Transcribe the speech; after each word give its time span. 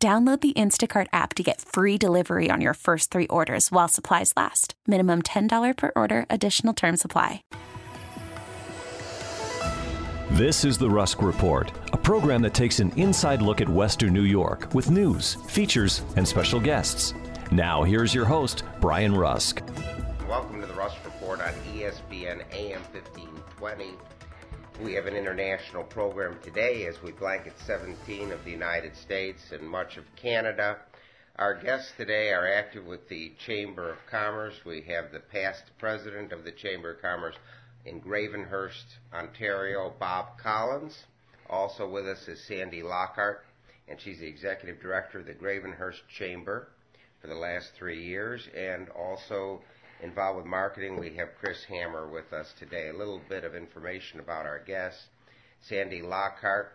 Download 0.00 0.40
the 0.40 0.52
Instacart 0.52 1.08
app 1.12 1.34
to 1.34 1.42
get 1.42 1.60
free 1.60 1.98
delivery 1.98 2.50
on 2.52 2.60
your 2.60 2.74
first 2.74 3.10
three 3.10 3.26
orders 3.26 3.72
while 3.72 3.88
supplies 3.88 4.32
last. 4.36 4.74
Minimum 4.86 5.22
$10 5.22 5.76
per 5.76 5.90
order, 5.96 6.24
additional 6.30 6.72
term 6.72 6.96
supply. 6.96 7.42
This 10.30 10.64
is 10.64 10.78
the 10.78 10.88
Rusk 10.88 11.20
Report, 11.20 11.72
a 11.92 11.96
program 11.96 12.42
that 12.42 12.54
takes 12.54 12.78
an 12.78 12.92
inside 12.92 13.42
look 13.42 13.60
at 13.60 13.68
Western 13.68 14.12
New 14.12 14.22
York 14.22 14.72
with 14.72 14.88
news, 14.88 15.34
features, 15.48 16.02
and 16.14 16.28
special 16.28 16.60
guests. 16.60 17.12
Now, 17.50 17.82
here's 17.82 18.14
your 18.14 18.26
host, 18.26 18.62
Brian 18.80 19.16
Rusk. 19.16 19.62
Welcome 20.28 20.60
to 20.60 20.66
the 20.68 20.74
Rusk 20.74 21.04
Report 21.04 21.40
on 21.40 21.52
ESPN 21.74 22.44
AM 22.52 22.82
1520. 22.92 23.94
We 24.80 24.94
have 24.94 25.06
an 25.06 25.16
international 25.16 25.82
program 25.82 26.38
today 26.44 26.86
as 26.86 27.02
we 27.02 27.10
blanket 27.10 27.54
17 27.66 28.30
of 28.30 28.44
the 28.44 28.52
United 28.52 28.96
States 28.96 29.50
and 29.50 29.68
much 29.68 29.96
of 29.96 30.04
Canada. 30.14 30.78
Our 31.34 31.60
guests 31.60 31.90
today 31.96 32.30
are 32.30 32.46
active 32.46 32.86
with 32.86 33.08
the 33.08 33.32
Chamber 33.44 33.90
of 33.90 33.98
Commerce. 34.08 34.54
We 34.64 34.82
have 34.82 35.10
the 35.10 35.18
past 35.18 35.64
president 35.80 36.32
of 36.32 36.44
the 36.44 36.52
Chamber 36.52 36.92
of 36.92 37.02
Commerce 37.02 37.34
in 37.86 38.00
Gravenhurst, 38.00 38.84
Ontario, 39.12 39.92
Bob 39.98 40.38
Collins. 40.38 40.96
Also 41.50 41.88
with 41.88 42.06
us 42.06 42.28
is 42.28 42.40
Sandy 42.46 42.84
Lockhart, 42.84 43.44
and 43.88 44.00
she's 44.00 44.20
the 44.20 44.28
executive 44.28 44.80
director 44.80 45.18
of 45.18 45.26
the 45.26 45.34
Gravenhurst 45.34 46.06
Chamber 46.16 46.68
for 47.20 47.26
the 47.26 47.34
last 47.34 47.72
three 47.76 48.04
years, 48.04 48.46
and 48.56 48.88
also 48.90 49.60
involved 50.02 50.38
with 50.38 50.46
marketing, 50.46 50.98
we 50.98 51.16
have 51.16 51.28
Chris 51.40 51.64
Hammer 51.68 52.08
with 52.08 52.32
us 52.32 52.52
today. 52.58 52.88
A 52.88 52.96
little 52.96 53.20
bit 53.28 53.44
of 53.44 53.54
information 53.54 54.20
about 54.20 54.46
our 54.46 54.60
guests. 54.60 55.02
Sandy 55.68 56.02
Lockhart 56.02 56.72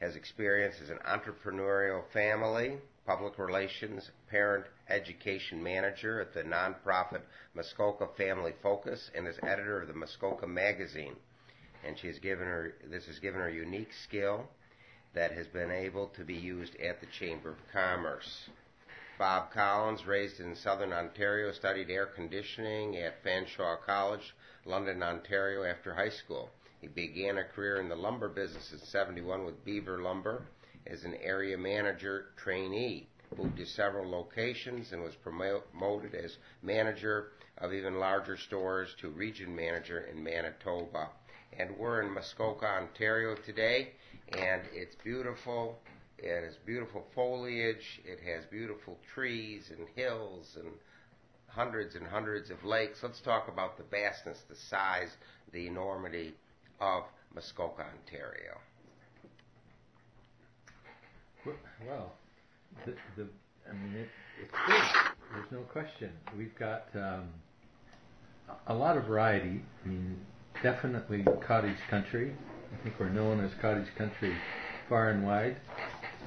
has 0.00 0.16
experience 0.16 0.76
as 0.82 0.90
an 0.90 0.98
entrepreneurial 1.06 2.02
family, 2.12 2.78
public 3.06 3.38
relations, 3.38 4.10
parent 4.30 4.64
education 4.88 5.62
manager 5.62 6.20
at 6.20 6.32
the 6.32 6.42
nonprofit 6.42 7.22
Muskoka 7.54 8.06
Family 8.16 8.52
Focus, 8.62 9.10
and 9.14 9.26
is 9.26 9.36
editor 9.42 9.82
of 9.82 9.88
the 9.88 9.94
Muskoka 9.94 10.46
Magazine. 10.46 11.16
And 11.84 11.98
she 11.98 12.06
has 12.06 12.18
given 12.18 12.46
her 12.46 12.74
this 12.90 13.06
has 13.06 13.18
given 13.18 13.40
her 13.40 13.50
unique 13.50 13.92
skill 14.04 14.46
that 15.14 15.32
has 15.32 15.46
been 15.48 15.70
able 15.70 16.08
to 16.08 16.24
be 16.24 16.34
used 16.34 16.76
at 16.76 17.00
the 17.00 17.06
Chamber 17.18 17.50
of 17.50 17.56
Commerce. 17.72 18.48
Bob 19.20 19.52
Collins, 19.52 20.06
raised 20.06 20.40
in 20.40 20.56
southern 20.56 20.94
Ontario, 20.94 21.52
studied 21.52 21.90
air 21.90 22.06
conditioning 22.06 22.96
at 22.96 23.22
Fanshawe 23.22 23.76
College, 23.84 24.34
London, 24.64 25.02
Ontario 25.02 25.62
after 25.62 25.92
high 25.94 26.08
school. 26.08 26.48
He 26.80 26.86
began 26.86 27.36
a 27.36 27.44
career 27.44 27.76
in 27.80 27.90
the 27.90 27.96
lumber 27.96 28.30
business 28.30 28.72
in 28.72 28.78
71 28.78 29.44
with 29.44 29.62
Beaver 29.62 30.00
Lumber 30.00 30.46
as 30.86 31.04
an 31.04 31.16
area 31.16 31.58
manager 31.58 32.28
trainee. 32.38 33.08
Moved 33.36 33.58
to 33.58 33.66
several 33.66 34.10
locations 34.10 34.92
and 34.92 35.02
was 35.02 35.16
promoted 35.16 36.14
as 36.14 36.38
manager 36.62 37.32
of 37.58 37.74
even 37.74 38.00
larger 38.00 38.38
stores 38.38 38.96
to 39.02 39.10
region 39.10 39.54
manager 39.54 40.00
in 40.10 40.24
Manitoba. 40.24 41.10
And 41.58 41.76
we're 41.76 42.00
in 42.00 42.10
Muskoka, 42.10 42.66
Ontario 42.66 43.34
today, 43.44 43.90
and 44.32 44.62
it's 44.72 44.96
beautiful. 45.04 45.78
It 46.22 46.44
has 46.44 46.54
beautiful 46.66 47.04
foliage. 47.14 48.00
It 48.04 48.20
has 48.20 48.44
beautiful 48.50 48.98
trees 49.14 49.70
and 49.70 49.86
hills 49.96 50.56
and 50.56 50.68
hundreds 51.46 51.94
and 51.94 52.06
hundreds 52.06 52.50
of 52.50 52.62
lakes. 52.64 52.98
Let's 53.02 53.20
talk 53.20 53.48
about 53.48 53.76
the 53.76 53.84
vastness, 53.90 54.38
the 54.48 54.56
size, 54.68 55.10
the 55.52 55.66
enormity 55.66 56.34
of 56.80 57.04
Muskoka, 57.34 57.82
Ontario. 57.82 58.58
Well, 61.86 62.12
the, 62.84 62.92
the 63.16 63.28
I 63.68 63.72
mean, 63.72 63.94
it, 63.94 64.08
it's 64.42 64.52
big. 64.66 64.82
There's 65.32 65.50
no 65.50 65.60
question. 65.72 66.10
We've 66.36 66.56
got 66.58 66.86
um, 66.94 67.28
a 68.66 68.74
lot 68.74 68.96
of 68.96 69.04
variety. 69.04 69.62
I 69.84 69.88
mean, 69.88 70.18
definitely 70.62 71.24
cottage 71.46 71.78
country. 71.88 72.34
I 72.72 72.82
think 72.82 72.96
we're 72.98 73.08
known 73.08 73.42
as 73.42 73.50
cottage 73.60 73.88
country 73.96 74.34
far 74.88 75.10
and 75.10 75.24
wide. 75.24 75.56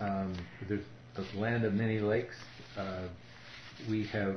Um, 0.04 0.34
there's 0.68 0.84
a 1.16 1.40
land 1.40 1.64
of 1.64 1.74
many 1.74 2.00
lakes. 2.00 2.36
Uh, 2.78 3.08
we 3.90 4.06
have 4.08 4.36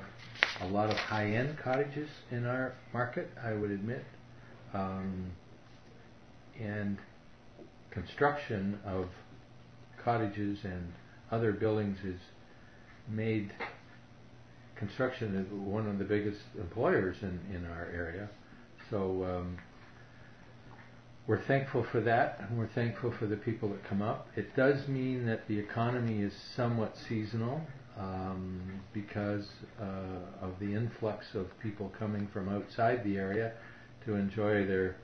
a 0.60 0.66
lot 0.68 0.90
of 0.90 0.96
high-end 0.96 1.58
cottages 1.58 2.08
in 2.30 2.46
our 2.46 2.74
market, 2.92 3.30
I 3.42 3.52
would 3.52 3.72
admit, 3.72 4.04
um, 4.72 5.32
and 6.60 6.98
construction 7.90 8.78
of 8.86 9.08
cottages 10.04 10.58
and 10.62 10.92
other 11.32 11.52
buildings 11.52 11.98
is 12.04 12.20
made 13.08 13.52
construction 14.76 15.34
is 15.34 15.46
one 15.50 15.88
of 15.88 15.98
the 15.98 16.04
biggest 16.04 16.40
employers 16.60 17.16
in, 17.22 17.40
in 17.52 17.66
our 17.66 17.86
area. 17.92 18.28
So 18.90 19.24
um, 19.24 19.58
we're 21.26 21.42
thankful 21.42 21.84
for 21.90 22.00
that, 22.02 22.40
and 22.40 22.56
we're 22.56 22.68
thankful 22.68 23.12
for 23.18 23.26
the 23.26 23.36
people 23.36 23.68
that 23.70 23.84
come 23.88 24.00
up. 24.00 24.28
It 24.36 24.54
does 24.54 24.86
mean 24.86 25.26
that 25.26 25.48
the 25.48 25.58
economy 25.58 26.22
is 26.22 26.32
somewhat 26.54 26.96
seasonal 27.08 27.60
um, 27.98 28.80
because 28.92 29.48
uh, 29.80 30.44
of 30.46 30.58
the 30.60 30.74
influx 30.74 31.34
of 31.34 31.46
people 31.60 31.92
coming 31.98 32.28
from 32.32 32.48
outside 32.48 33.02
the 33.02 33.16
area 33.16 33.52
to 34.04 34.14
enjoy 34.14 34.66
their 34.66 34.96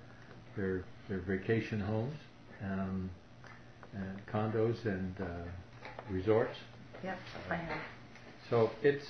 their 0.57 0.85
their 1.09 1.21
vacation 1.21 1.81
homes, 1.81 2.17
um, 2.63 3.11
and 3.95 4.27
condos, 4.33 4.85
and 4.85 5.15
uh, 5.21 5.25
resorts. 6.09 6.57
Yep, 7.03 7.19
I 7.51 7.57
have. 7.57 7.79
So 8.49 8.71
it's 8.83 9.07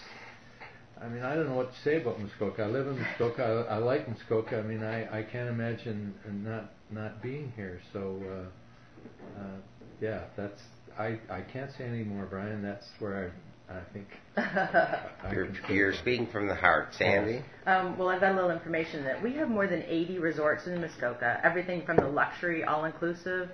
I 1.03 1.09
mean, 1.09 1.25
I 1.25 1.35
don't 1.35 1.49
know 1.49 1.57
what 1.57 1.75
to 1.75 1.81
say 1.81 2.01
about 2.01 2.21
Muskoka. 2.21 2.63
I 2.63 2.67
live 2.67 2.87
in 2.87 2.97
Muskoka. 2.97 3.67
I, 3.69 3.75
I 3.75 3.79
like 3.79 4.09
Muskoka. 4.09 4.59
I 4.59 4.63
mean, 4.63 4.85
I, 4.85 5.19
I 5.19 5.23
can't 5.25 5.49
imagine 5.49 6.15
not 6.45 6.71
not 6.93 7.23
being 7.23 7.53
here. 7.57 7.81
So, 7.93 8.21
uh, 8.27 9.41
uh, 9.41 9.57
yeah, 10.01 10.25
that's 10.37 10.63
I, 10.99 11.19
I 11.31 11.41
can't 11.41 11.71
say 11.77 11.85
any 11.85 12.05
more, 12.05 12.27
Brian. 12.27 12.63
That's 12.63 12.87
where 12.99 13.33
I, 13.71 13.75
I 13.75 13.81
think. 13.93 14.07
I 14.37 15.33
you're, 15.33 15.49
you're 15.71 15.95
speaking 15.95 16.27
from 16.27 16.47
the 16.47 16.55
heart, 16.55 16.95
Sandy. 16.95 17.43
Um, 17.67 17.97
well, 17.97 18.09
I've 18.09 18.21
got 18.21 18.33
a 18.33 18.35
little 18.35 18.51
information 18.51 19.05
that 19.05 19.23
we 19.23 19.33
have 19.35 19.49
more 19.49 19.67
than 19.67 19.83
80 19.83 20.19
resorts 20.19 20.67
in 20.67 20.81
Muskoka. 20.81 21.41
Everything 21.43 21.85
from 21.87 21.97
the 21.97 22.09
luxury 22.09 22.65
all-inclusive 22.65 23.51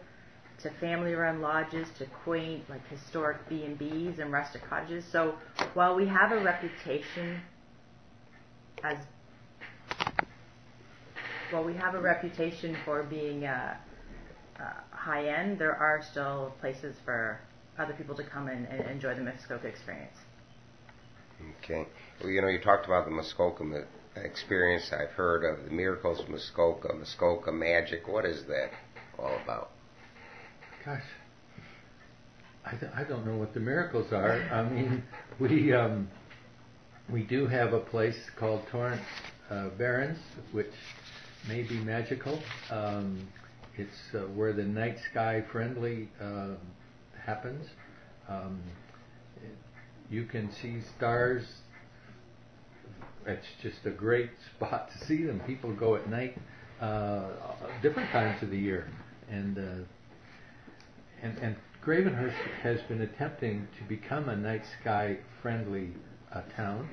to 0.62 0.70
family-run 0.80 1.40
lodges 1.40 1.86
to 1.98 2.06
quaint, 2.24 2.68
like 2.68 2.86
historic 2.88 3.48
B&Bs 3.48 4.18
and 4.18 4.32
rustic 4.32 4.68
cottages. 4.68 5.04
So 5.12 5.34
while 5.74 5.94
we 5.94 6.06
have 6.08 6.32
a 6.32 6.42
reputation 6.42 7.40
as 8.82 8.96
well, 11.52 11.64
we 11.64 11.74
have 11.74 11.94
a 11.94 12.00
reputation 12.00 12.76
for 12.84 13.02
being 13.02 13.44
uh, 13.44 13.76
uh, 14.58 14.62
high 14.90 15.28
end. 15.28 15.58
There 15.58 15.74
are 15.74 16.02
still 16.10 16.52
places 16.60 16.96
for 17.04 17.40
other 17.78 17.94
people 17.94 18.14
to 18.16 18.24
come 18.24 18.48
and, 18.48 18.66
and 18.66 18.88
enjoy 18.90 19.14
the 19.14 19.22
Muskoka 19.22 19.66
experience. 19.66 20.16
Okay. 21.62 21.86
Well, 22.20 22.30
you 22.30 22.42
know, 22.42 22.48
you 22.48 22.60
talked 22.60 22.86
about 22.86 23.04
the 23.04 23.12
Muskoka 23.12 23.64
experience. 24.16 24.90
I've 24.92 25.10
heard 25.10 25.44
of 25.44 25.64
the 25.64 25.70
miracles 25.70 26.20
of 26.20 26.28
Muskoka, 26.28 26.92
Muskoka 26.94 27.52
magic. 27.52 28.08
What 28.08 28.24
is 28.24 28.44
that 28.48 28.70
all 29.18 29.38
about? 29.44 29.70
gosh, 30.84 31.02
I, 32.64 33.00
I 33.00 33.04
don't 33.04 33.26
know 33.26 33.36
what 33.36 33.52
the 33.52 33.60
miracles 33.60 34.12
are. 34.12 34.40
I 34.50 34.68
mean, 34.68 35.02
we 35.40 35.72
um, 35.72 36.08
we 37.10 37.22
do 37.22 37.46
have 37.46 37.72
a 37.72 37.80
place 37.80 38.18
called 38.38 38.62
Torrance 38.70 39.02
uh, 39.50 39.68
Barrens, 39.76 40.18
which 40.52 40.72
may 41.48 41.62
be 41.62 41.78
magical. 41.78 42.38
Um, 42.70 43.26
it's 43.78 44.14
uh, 44.14 44.18
where 44.34 44.52
the 44.52 44.64
night 44.64 44.98
sky 45.10 45.42
friendly 45.50 46.10
uh, 46.20 46.48
happens. 47.24 47.66
Um, 48.28 48.60
you 50.10 50.26
can 50.26 50.52
see 50.52 50.82
stars. 50.96 51.44
It's 53.26 53.46
just 53.62 53.86
a 53.86 53.90
great 53.90 54.30
spot 54.56 54.90
to 54.92 55.06
see 55.06 55.24
them. 55.24 55.40
People 55.46 55.72
go 55.72 55.96
at 55.96 56.08
night, 56.10 56.36
uh, 56.82 57.28
different 57.80 58.10
times 58.10 58.42
of 58.42 58.50
the 58.50 58.58
year, 58.58 58.90
and 59.30 59.58
uh, 59.58 59.84
and, 61.22 61.38
and 61.38 61.56
Gravenhurst 61.82 62.36
has 62.62 62.80
been 62.82 63.00
attempting 63.00 63.66
to 63.78 63.84
become 63.88 64.28
a 64.28 64.36
night 64.36 64.64
sky 64.80 65.16
friendly 65.40 65.92
uh, 66.30 66.42
town, 66.54 66.88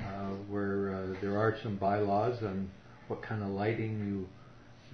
uh, 0.00 0.30
where 0.48 1.16
there 1.20 1.38
are 1.38 1.56
some 1.62 1.76
bylaws 1.76 2.42
on 2.42 2.68
what 3.08 3.22
kind 3.22 3.42
of 3.42 3.48
lighting 3.48 3.98
you 4.06 4.28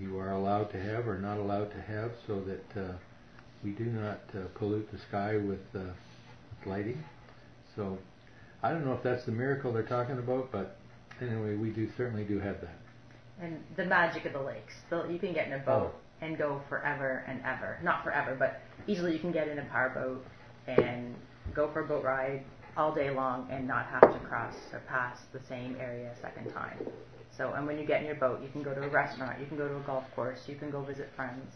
you 0.01 0.19
are 0.19 0.31
allowed 0.31 0.71
to 0.71 0.81
have 0.81 1.09
or 1.09 1.19
not 1.19 1.39
allowed 1.39 1.71
to 1.73 1.81
have, 1.81 2.13
so 2.27 2.41
that 2.41 2.81
uh, 2.81 2.93
we 3.65 3.71
do 3.71 3.85
not 3.85 4.21
uh, 4.35 4.47
pollute 4.55 4.91
the 4.93 4.99
sky 4.99 5.37
with, 5.37 5.61
uh, 5.75 5.81
with 5.81 6.67
lighting. 6.67 7.03
So 7.75 7.99
I 8.63 8.71
don't 8.71 8.85
know 8.85 8.93
if 8.93 9.03
that's 9.03 9.25
the 9.25 9.33
miracle 9.33 9.73
they're 9.73 9.83
talking 9.83 10.19
about, 10.19 10.51
but 10.53 10.77
anyway, 11.21 11.57
we 11.57 11.71
do 11.71 11.89
certainly 11.97 12.25
do 12.25 12.39
have 12.39 12.61
that. 12.61 12.77
And 13.41 13.63
the 13.77 13.85
magic 13.85 14.25
of 14.25 14.33
the 14.33 14.41
lakes. 14.41 14.75
So 14.91 15.05
you 15.09 15.19
can 15.19 15.33
get 15.33 15.47
in 15.47 15.55
a 15.55 15.59
boat 15.59 15.95
oh. 15.95 16.25
and 16.25 16.37
go 16.37 16.61
forever 16.69 17.25
and 17.27 17.41
ever. 17.45 17.79
Not 17.83 18.05
forever, 18.05 18.37
but 18.39 18.61
easily 18.87 19.13
you 19.13 19.19
can 19.19 19.33
get 19.33 19.49
in 19.49 19.59
a 19.59 19.65
powerboat 19.65 20.25
and 20.67 21.15
go 21.55 21.71
for 21.73 21.81
a 21.81 21.87
boat 21.87 22.05
ride 22.05 22.45
all 22.77 22.95
day 22.95 23.11
long 23.11 23.49
and 23.51 23.67
not 23.67 23.87
have 23.87 24.13
to 24.13 24.19
cross 24.29 24.55
or 24.73 24.81
pass 24.89 25.19
the 25.33 25.41
same 25.49 25.77
area 25.81 26.13
a 26.17 26.21
second 26.21 26.53
time. 26.53 26.79
So, 27.37 27.53
and 27.53 27.67
when 27.67 27.79
you 27.79 27.87
get 27.87 28.01
in 28.01 28.07
your 28.07 28.17
boat, 28.17 28.41
you 28.43 28.49
can 28.49 28.63
go 28.63 28.75
to 28.75 28.83
a 28.83 28.89
restaurant, 28.89 29.39
you 29.41 29.47
can 29.47 29.57
go 29.57 29.69
to 29.69 29.77
a 29.77 29.81
golf 29.81 30.05
course, 30.15 30.41
you 30.47 30.57
can 30.57 30.71
go 30.71 30.83
visit 30.83 31.09
friends. 31.15 31.53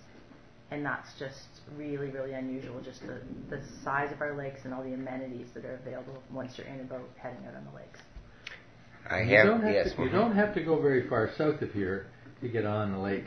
And 0.71 0.85
that's 0.87 1.09
just 1.19 1.39
really, 1.77 2.09
really 2.09 2.33
unusual, 2.33 2.81
just 2.81 3.01
the, 3.03 3.21
the 3.51 3.63
size 3.85 4.11
of 4.11 4.21
our 4.23 4.35
lakes 4.35 4.61
and 4.65 4.73
all 4.73 4.83
the 4.83 4.95
amenities 4.95 5.49
that 5.55 5.65
are 5.67 5.75
available 5.75 6.23
once 6.33 6.53
you're 6.57 6.67
in 6.67 6.81
a 6.81 6.85
boat 6.85 7.11
heading 7.21 7.45
out 7.47 7.55
on 7.57 7.65
the 7.65 7.77
lakes. 7.77 8.01
I 9.11 9.23
you 9.23 9.37
don't 9.43 9.63
have 9.63 9.75
yes. 9.75 9.93
To, 9.97 10.03
you 10.03 10.11
don't 10.11 10.35
have 10.35 10.55
to 10.55 10.63
go 10.63 10.81
very 10.81 11.09
far 11.09 11.31
south 11.37 11.61
of 11.61 11.73
here 11.73 12.07
to 12.41 12.49
get 12.49 12.65
on 12.65 12.93
the 12.93 12.99
lake, 12.99 13.27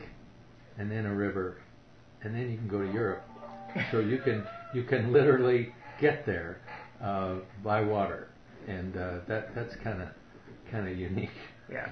and 0.77 0.89
then 0.89 1.05
a 1.05 1.13
river, 1.13 1.57
and 2.23 2.33
then 2.33 2.49
you 2.49 2.57
can 2.57 2.67
go 2.67 2.81
to 2.81 2.91
Europe. 2.91 3.23
so 3.91 3.99
you 3.99 4.19
can 4.19 4.45
you 4.73 4.83
can 4.83 5.11
literally 5.11 5.73
get 5.99 6.25
there 6.25 6.61
uh, 7.01 7.35
by 7.63 7.81
water, 7.81 8.29
and 8.67 8.95
uh, 8.95 9.17
that 9.27 9.53
that's 9.53 9.75
kind 9.83 10.01
of 10.01 10.09
kind 10.71 10.87
of 10.87 10.97
unique. 10.97 11.29
Yeah. 11.71 11.89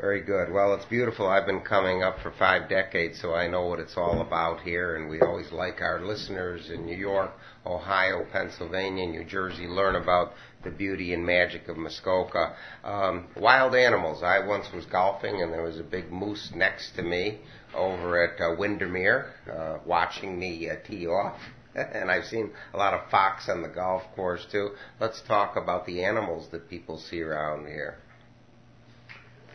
Very 0.00 0.22
good. 0.22 0.50
Well, 0.50 0.72
it's 0.72 0.86
beautiful. 0.86 1.28
I've 1.28 1.44
been 1.44 1.60
coming 1.60 2.02
up 2.02 2.18
for 2.20 2.30
five 2.38 2.66
decades, 2.70 3.20
so 3.20 3.34
I 3.34 3.46
know 3.46 3.66
what 3.66 3.78
it's 3.78 3.96
all 3.98 4.22
about 4.22 4.62
here, 4.62 4.96
and 4.96 5.10
we 5.10 5.20
always 5.20 5.52
like 5.52 5.82
our 5.82 6.00
listeners 6.00 6.70
in 6.70 6.86
New 6.86 6.96
York, 6.96 7.30
Ohio, 7.66 8.24
Pennsylvania, 8.32 9.06
New 9.06 9.24
Jersey 9.24 9.66
learn 9.66 9.96
about 9.96 10.32
the 10.64 10.70
beauty 10.70 11.12
and 11.12 11.26
magic 11.26 11.68
of 11.68 11.76
Muskoka. 11.76 12.56
Um, 12.82 13.26
wild 13.36 13.74
animals. 13.74 14.22
I 14.22 14.38
once 14.38 14.72
was 14.72 14.86
golfing, 14.86 15.42
and 15.42 15.52
there 15.52 15.62
was 15.62 15.78
a 15.78 15.84
big 15.84 16.10
moose 16.10 16.52
next 16.54 16.92
to 16.96 17.02
me 17.02 17.40
over 17.74 18.22
at 18.22 18.40
uh, 18.40 18.54
Windermere, 18.58 19.34
uh, 19.52 19.76
watching 19.84 20.38
me 20.38 20.70
uh, 20.70 20.76
tee 20.86 21.06
off. 21.06 21.38
and 21.74 22.10
I've 22.10 22.24
seen 22.24 22.50
a 22.72 22.78
lot 22.78 22.94
of 22.94 23.10
fox 23.10 23.46
on 23.50 23.60
the 23.60 23.68
golf 23.68 24.02
course 24.16 24.46
too. 24.50 24.70
Let's 25.00 25.20
talk 25.20 25.56
about 25.56 25.84
the 25.84 26.02
animals 26.02 26.48
that 26.52 26.70
people 26.70 26.98
see 26.98 27.20
around 27.20 27.66
here. 27.66 27.98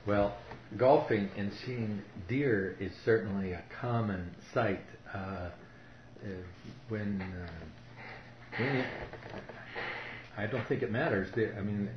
Well, 0.07 0.37
golfing 0.77 1.29
and 1.35 1.51
seeing 1.65 2.01
deer 2.29 2.77
is 2.79 2.93
certainly 3.03 3.51
a 3.51 3.61
common 3.81 4.33
sight. 4.53 4.85
Uh, 5.13 5.17
uh, 5.17 5.49
when, 6.87 7.21
uh, 7.21 7.49
when 8.57 8.75
it, 8.77 8.85
I 10.37 10.45
don't 10.45 10.65
think 10.69 10.81
it 10.81 10.91
matters. 10.93 11.27
There, 11.35 11.53
I 11.59 11.61
mean, 11.61 11.89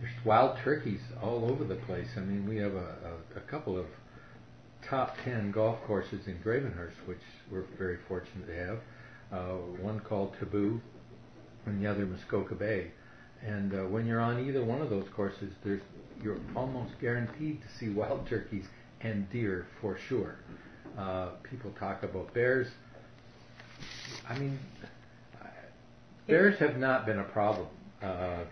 there's 0.00 0.24
wild 0.24 0.56
turkeys 0.64 1.00
all 1.22 1.50
over 1.50 1.64
the 1.64 1.74
place. 1.74 2.08
I 2.16 2.20
mean, 2.20 2.48
we 2.48 2.56
have 2.56 2.72
a, 2.72 2.96
a, 3.36 3.38
a 3.38 3.40
couple 3.42 3.78
of 3.78 3.84
top 4.88 5.16
ten 5.22 5.50
golf 5.50 5.80
courses 5.86 6.26
in 6.28 6.38
Gravenhurst, 6.38 6.96
which 7.04 7.20
we're 7.52 7.66
very 7.76 7.98
fortunate 8.08 8.46
to 8.46 8.56
have. 8.56 8.78
Uh, 9.30 9.56
one 9.82 10.00
called 10.00 10.34
Taboo, 10.38 10.80
and 11.66 11.84
the 11.84 11.90
other 11.90 12.06
Muskoka 12.06 12.54
Bay. 12.54 12.92
And 13.46 13.74
uh, 13.74 13.82
when 13.84 14.06
you're 14.06 14.20
on 14.20 14.46
either 14.48 14.64
one 14.64 14.80
of 14.80 14.88
those 14.88 15.08
courses, 15.14 15.52
there's 15.62 15.82
you're 16.22 16.38
almost 16.54 16.92
guaranteed 17.00 17.60
to 17.62 17.68
see 17.78 17.88
wild 17.94 18.26
turkeys 18.28 18.64
and 19.00 19.30
deer 19.30 19.66
for 19.80 19.98
sure. 20.08 20.36
Uh, 20.98 21.30
people 21.42 21.70
talk 21.78 22.02
about 22.02 22.32
bears. 22.34 22.66
I 24.28 24.38
mean, 24.38 24.58
bears 26.26 26.58
have 26.58 26.76
not 26.76 27.06
been 27.06 27.18
a 27.18 27.24
problem, 27.24 27.68
uh, 28.02 28.44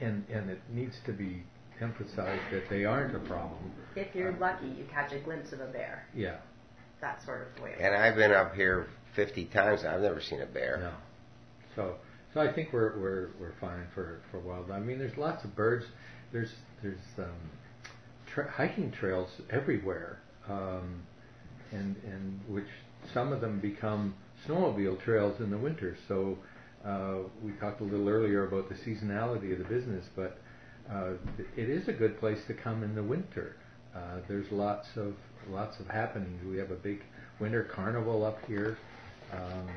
and 0.00 0.24
and 0.28 0.50
it 0.50 0.60
needs 0.72 0.96
to 1.06 1.12
be 1.12 1.42
emphasized 1.80 2.42
that 2.52 2.64
they 2.68 2.84
aren't 2.84 3.14
a 3.16 3.20
problem. 3.20 3.72
If 3.96 4.14
you're 4.14 4.34
uh, 4.34 4.38
lucky, 4.38 4.66
you 4.66 4.84
catch 4.90 5.12
a 5.12 5.18
glimpse 5.18 5.52
of 5.52 5.60
a 5.60 5.66
bear. 5.66 6.06
Yeah. 6.14 6.36
That 7.00 7.24
sort 7.24 7.52
of 7.56 7.62
way. 7.62 7.76
And 7.80 7.94
I've 7.94 8.16
been 8.16 8.32
up 8.32 8.54
here 8.54 8.88
50 9.16 9.46
times. 9.46 9.84
I've 9.84 10.02
never 10.02 10.20
seen 10.20 10.42
a 10.42 10.46
bear. 10.46 10.78
No. 10.80 10.92
So, 11.74 11.94
so 12.34 12.40
I 12.40 12.52
think 12.52 12.72
we're 12.72 12.98
we're 12.98 13.28
we're 13.40 13.54
fine 13.60 13.86
for 13.94 14.20
for 14.30 14.40
wild. 14.40 14.70
I 14.70 14.80
mean, 14.80 14.98
there's 14.98 15.16
lots 15.16 15.44
of 15.44 15.56
birds 15.56 15.86
there's 16.32 16.52
there's 16.82 16.98
um, 17.18 17.50
tra- 18.26 18.50
hiking 18.50 18.90
trails 18.90 19.30
everywhere, 19.50 20.20
um, 20.48 21.02
and 21.72 21.96
and 22.04 22.40
which 22.48 22.68
some 23.12 23.32
of 23.32 23.40
them 23.40 23.60
become 23.60 24.14
snowmobile 24.46 25.02
trails 25.02 25.40
in 25.40 25.50
the 25.50 25.58
winter. 25.58 25.96
So 26.08 26.38
uh, 26.84 27.28
we 27.42 27.52
talked 27.52 27.80
a 27.80 27.84
little 27.84 28.08
earlier 28.08 28.46
about 28.46 28.68
the 28.68 28.74
seasonality 28.74 29.52
of 29.52 29.58
the 29.58 29.64
business, 29.64 30.06
but 30.16 30.38
uh, 30.90 31.12
it 31.56 31.68
is 31.68 31.88
a 31.88 31.92
good 31.92 32.18
place 32.18 32.38
to 32.46 32.54
come 32.54 32.82
in 32.82 32.94
the 32.94 33.02
winter. 33.02 33.56
Uh, 33.94 34.20
there's 34.28 34.50
lots 34.50 34.88
of 34.96 35.14
lots 35.50 35.80
of 35.80 35.88
happenings. 35.88 36.42
We 36.44 36.58
have 36.58 36.70
a 36.70 36.76
big 36.76 37.02
winter 37.38 37.64
carnival 37.64 38.24
up 38.24 38.38
here. 38.46 38.78
Um, 39.32 39.68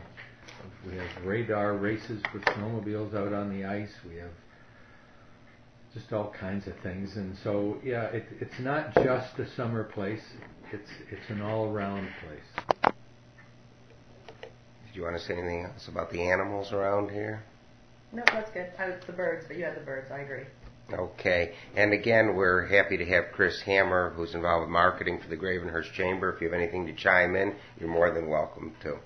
we 0.85 0.97
have 0.97 1.25
radar 1.25 1.73
races 1.73 2.21
for 2.31 2.39
snowmobiles 2.39 3.15
out 3.15 3.33
on 3.33 3.49
the 3.49 3.65
ice. 3.65 3.91
We 4.07 4.17
have 4.17 4.31
just 5.93 6.11
all 6.11 6.33
kinds 6.39 6.67
of 6.67 6.73
things. 6.79 7.15
And 7.15 7.37
so, 7.43 7.77
yeah, 7.83 8.05
it, 8.05 8.25
it's 8.39 8.59
not 8.59 8.93
just 8.95 9.37
a 9.39 9.49
summer 9.55 9.83
place; 9.83 10.23
it's 10.71 10.89
it's 11.11 11.29
an 11.29 11.41
all-around 11.41 12.09
place. 12.25 12.65
Did 14.41 14.95
you 14.95 15.03
want 15.03 15.17
to 15.17 15.23
say 15.23 15.33
anything 15.33 15.65
else 15.65 15.87
about 15.87 16.11
the 16.11 16.21
animals 16.21 16.71
around 16.71 17.09
here? 17.09 17.43
No, 18.11 18.23
that's 18.27 18.51
good. 18.51 18.71
I 18.77 18.89
was 18.89 18.95
the 19.07 19.13
birds, 19.13 19.45
but 19.47 19.57
you 19.57 19.65
had 19.65 19.75
the 19.75 19.81
birds. 19.81 20.11
I 20.11 20.19
agree. 20.19 20.43
Okay. 20.91 21.53
And 21.75 21.93
again, 21.93 22.35
we're 22.35 22.67
happy 22.67 22.97
to 22.97 23.05
have 23.05 23.31
Chris 23.33 23.61
Hammer, 23.61 24.11
who's 24.15 24.35
involved 24.35 24.61
with 24.61 24.69
marketing 24.69 25.19
for 25.19 25.29
the 25.29 25.37
Gravenhurst 25.37 25.93
Chamber. 25.93 26.31
If 26.33 26.41
you 26.41 26.47
have 26.47 26.59
anything 26.59 26.85
to 26.85 26.93
chime 26.93 27.35
in, 27.35 27.55
you're 27.79 27.89
more 27.89 28.13
than 28.13 28.29
welcome 28.29 28.73
to. 28.83 28.97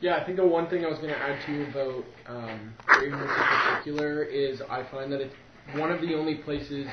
Yeah, 0.00 0.16
I 0.16 0.24
think 0.24 0.36
the 0.36 0.46
one 0.46 0.68
thing 0.68 0.84
I 0.84 0.88
was 0.88 0.98
going 0.98 1.12
to 1.12 1.18
add 1.18 1.44
to 1.46 1.52
you 1.52 1.64
about 1.64 2.04
um, 2.26 2.74
Gravenhurst 2.86 3.36
in 3.36 3.74
particular 3.74 4.22
is 4.22 4.62
I 4.62 4.84
find 4.84 5.10
that 5.12 5.20
it's 5.20 5.34
one 5.74 5.90
of 5.90 6.00
the 6.00 6.14
only 6.14 6.36
places, 6.36 6.86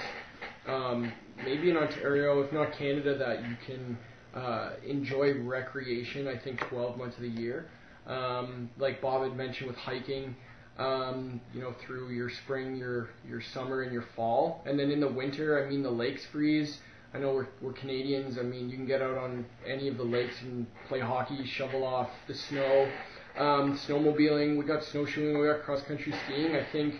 um, 0.67 1.11
maybe 1.43 1.69
in 1.69 1.77
Ontario, 1.77 2.41
if 2.41 2.51
not 2.53 2.71
Canada, 2.73 3.17
that 3.17 3.41
you 3.47 3.55
can 3.65 3.97
uh, 4.33 4.71
enjoy 4.85 5.33
recreation. 5.41 6.27
I 6.27 6.37
think 6.37 6.59
12 6.61 6.97
months 6.97 7.17
of 7.17 7.23
the 7.23 7.29
year. 7.29 7.69
Um, 8.07 8.69
like 8.77 9.01
Bob 9.01 9.23
had 9.23 9.35
mentioned 9.35 9.69
with 9.69 9.77
hiking, 9.77 10.35
um, 10.77 11.41
you 11.53 11.61
know, 11.61 11.75
through 11.85 12.11
your 12.11 12.29
spring, 12.29 12.75
your 12.75 13.09
your 13.27 13.41
summer, 13.41 13.81
and 13.81 13.91
your 13.91 14.05
fall, 14.15 14.63
and 14.65 14.79
then 14.79 14.89
in 14.89 14.99
the 14.99 15.07
winter, 15.07 15.63
I 15.63 15.69
mean, 15.69 15.83
the 15.83 15.91
lakes 15.91 16.25
freeze. 16.25 16.79
I 17.13 17.17
know 17.17 17.33
we're, 17.33 17.47
we're 17.61 17.73
Canadians. 17.73 18.37
I 18.37 18.43
mean, 18.43 18.69
you 18.69 18.77
can 18.77 18.85
get 18.85 19.01
out 19.01 19.17
on 19.17 19.45
any 19.65 19.87
of 19.87 19.97
the 19.97 20.03
lakes 20.03 20.41
and 20.41 20.67
play 20.87 20.99
hockey, 20.99 21.43
shovel 21.45 21.83
off 21.83 22.09
the 22.27 22.35
snow, 22.35 22.87
um, 23.35 23.77
snowmobiling. 23.77 24.57
We 24.57 24.65
got 24.65 24.83
snowshoeing. 24.83 25.39
We 25.39 25.47
got 25.47 25.63
cross 25.63 25.81
country 25.83 26.13
skiing. 26.25 26.55
I 26.55 26.63
think 26.71 26.95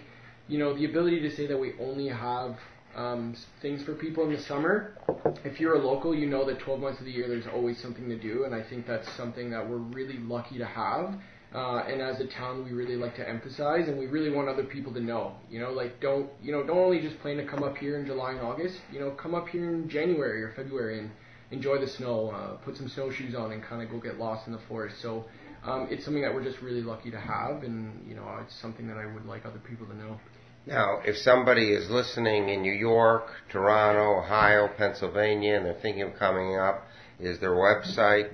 you 0.50 0.58
know, 0.58 0.74
the 0.74 0.86
ability 0.86 1.20
to 1.22 1.36
say 1.36 1.46
that 1.46 1.58
we 1.58 1.74
only 1.80 2.08
have 2.08 2.58
um, 2.96 3.36
things 3.62 3.84
for 3.84 3.94
people 3.94 4.24
in 4.26 4.34
the 4.34 4.42
summer. 4.42 4.98
If 5.46 5.60
you're 5.60 5.76
a 5.76 5.80
local, 5.80 6.16
you 6.16 6.26
know 6.26 6.44
that 6.46 6.60
12 6.60 6.80
months 6.80 7.00
of 7.00 7.06
the 7.06 7.12
year 7.12 7.28
there's 7.28 7.46
always 7.48 7.80
something 7.80 8.10
to 8.10 8.18
do, 8.18 8.46
and 8.46 8.56
I 8.56 8.64
think 8.64 8.88
that's 8.88 9.10
something 9.14 9.52
that 9.52 9.68
we're 9.70 9.78
really 9.78 10.18
lucky 10.18 10.58
to 10.58 10.66
have. 10.66 11.16
Uh, 11.54 11.84
and 11.88 12.02
as 12.02 12.20
a 12.20 12.28
town, 12.28 12.64
we 12.64 12.72
really 12.72 12.96
like 12.96 13.16
to 13.16 13.28
emphasize, 13.28 13.88
and 13.88 13.98
we 13.98 14.08
really 14.08 14.32
want 14.32 14.50
other 14.50 14.64
people 14.64 14.92
to 14.94 15.00
know. 15.00 15.36
You 15.50 15.60
know, 15.60 15.72
like 15.72 16.00
don't 16.00 16.30
you 16.42 16.52
know, 16.52 16.64
don't 16.64 16.78
only 16.78 17.00
just 17.00 17.20
plan 17.22 17.38
to 17.38 17.46
come 17.46 17.64
up 17.64 17.78
here 17.78 18.00
in 18.00 18.06
July 18.06 18.32
and 18.32 18.42
August. 18.42 18.80
You 18.92 19.00
know, 19.00 19.12
come 19.12 19.34
up 19.34 19.48
here 19.50 19.70
in 19.70 19.88
January 19.90 20.44
or 20.44 20.52
February 20.56 21.00
and 21.00 21.12
enjoy 21.52 21.80
the 21.80 21.88
snow. 21.88 22.30
Uh, 22.30 22.58
put 22.58 22.78
some 22.78 22.88
snowshoes 22.88 23.34
on 23.34 23.52
and 23.52 23.64
kind 23.64 23.82
of 23.82 23.90
go 23.90 24.00
get 24.00 24.20
lost 24.20 24.46
in 24.46 24.54
the 24.54 24.60
forest. 24.68 25.02
So 25.02 25.26
um, 25.64 25.88
it's 25.90 26.06
something 26.06 26.22
that 26.22 26.34
we're 26.34 26.44
just 26.44 26.62
really 26.62 26.82
lucky 26.82 27.12
to 27.12 27.20
have, 27.20 27.64
and 27.64 28.08
you 28.08 28.16
know, 28.16 28.26
it's 28.42 28.56
something 28.56 28.88
that 28.88 28.98
I 28.98 29.06
would 29.08 29.26
like 29.26 29.46
other 29.46 29.60
people 29.60 29.88
to 29.88 29.96
know. 29.96 30.20
Now, 30.66 31.00
if 31.06 31.18
somebody 31.18 31.72
is 31.72 31.90
listening 31.90 32.50
in 32.50 32.62
New 32.62 32.74
York, 32.74 33.28
Toronto, 33.50 34.20
Ohio, 34.20 34.70
Pennsylvania, 34.78 35.56
and 35.56 35.66
they're 35.66 35.80
thinking 35.82 36.04
of 36.04 36.16
coming 36.16 36.58
up, 36.58 36.86
is 37.20 37.40
there 37.40 37.54
a 37.54 37.58
website 37.58 38.32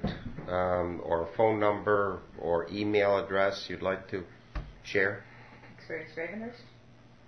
um, 0.50 1.02
or 1.04 1.24
a 1.24 1.38
phone 1.38 1.60
number 1.60 2.20
or 2.40 2.68
email 2.72 3.18
address 3.18 3.66
you'd 3.70 3.82
like 3.82 4.10
to 4.10 4.24
share? 4.84 5.24
Experience 5.78 6.12
Gravenhurst? 6.16 6.62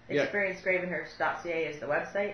Yeah. 0.10 0.26
ExperienceGravenhurst.ca 0.28 1.66
is 1.66 1.80
the 1.80 1.86
website, 1.86 2.34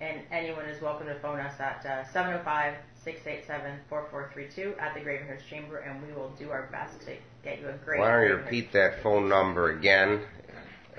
and 0.00 0.20
anyone 0.30 0.66
is 0.66 0.80
welcome 0.82 1.06
to 1.06 1.18
phone 1.20 1.38
us 1.40 1.58
at 1.60 1.84
uh, 1.86 2.12
705 2.12 2.74
687 3.04 3.80
4432 3.88 4.74
at 4.78 4.94
the 4.94 5.00
Gravenhurst 5.00 5.48
Chamber, 5.48 5.78
and 5.78 6.06
we 6.06 6.12
will 6.12 6.30
do 6.38 6.50
our 6.50 6.68
best 6.72 7.00
to 7.00 7.16
get 7.42 7.60
you 7.60 7.68
a 7.68 7.72
great. 7.84 8.00
Why 8.00 8.10
don't 8.10 8.28
you 8.28 8.36
repeat 8.36 8.72
that 8.72 9.02
phone 9.02 9.28
number 9.28 9.76
again 9.76 10.22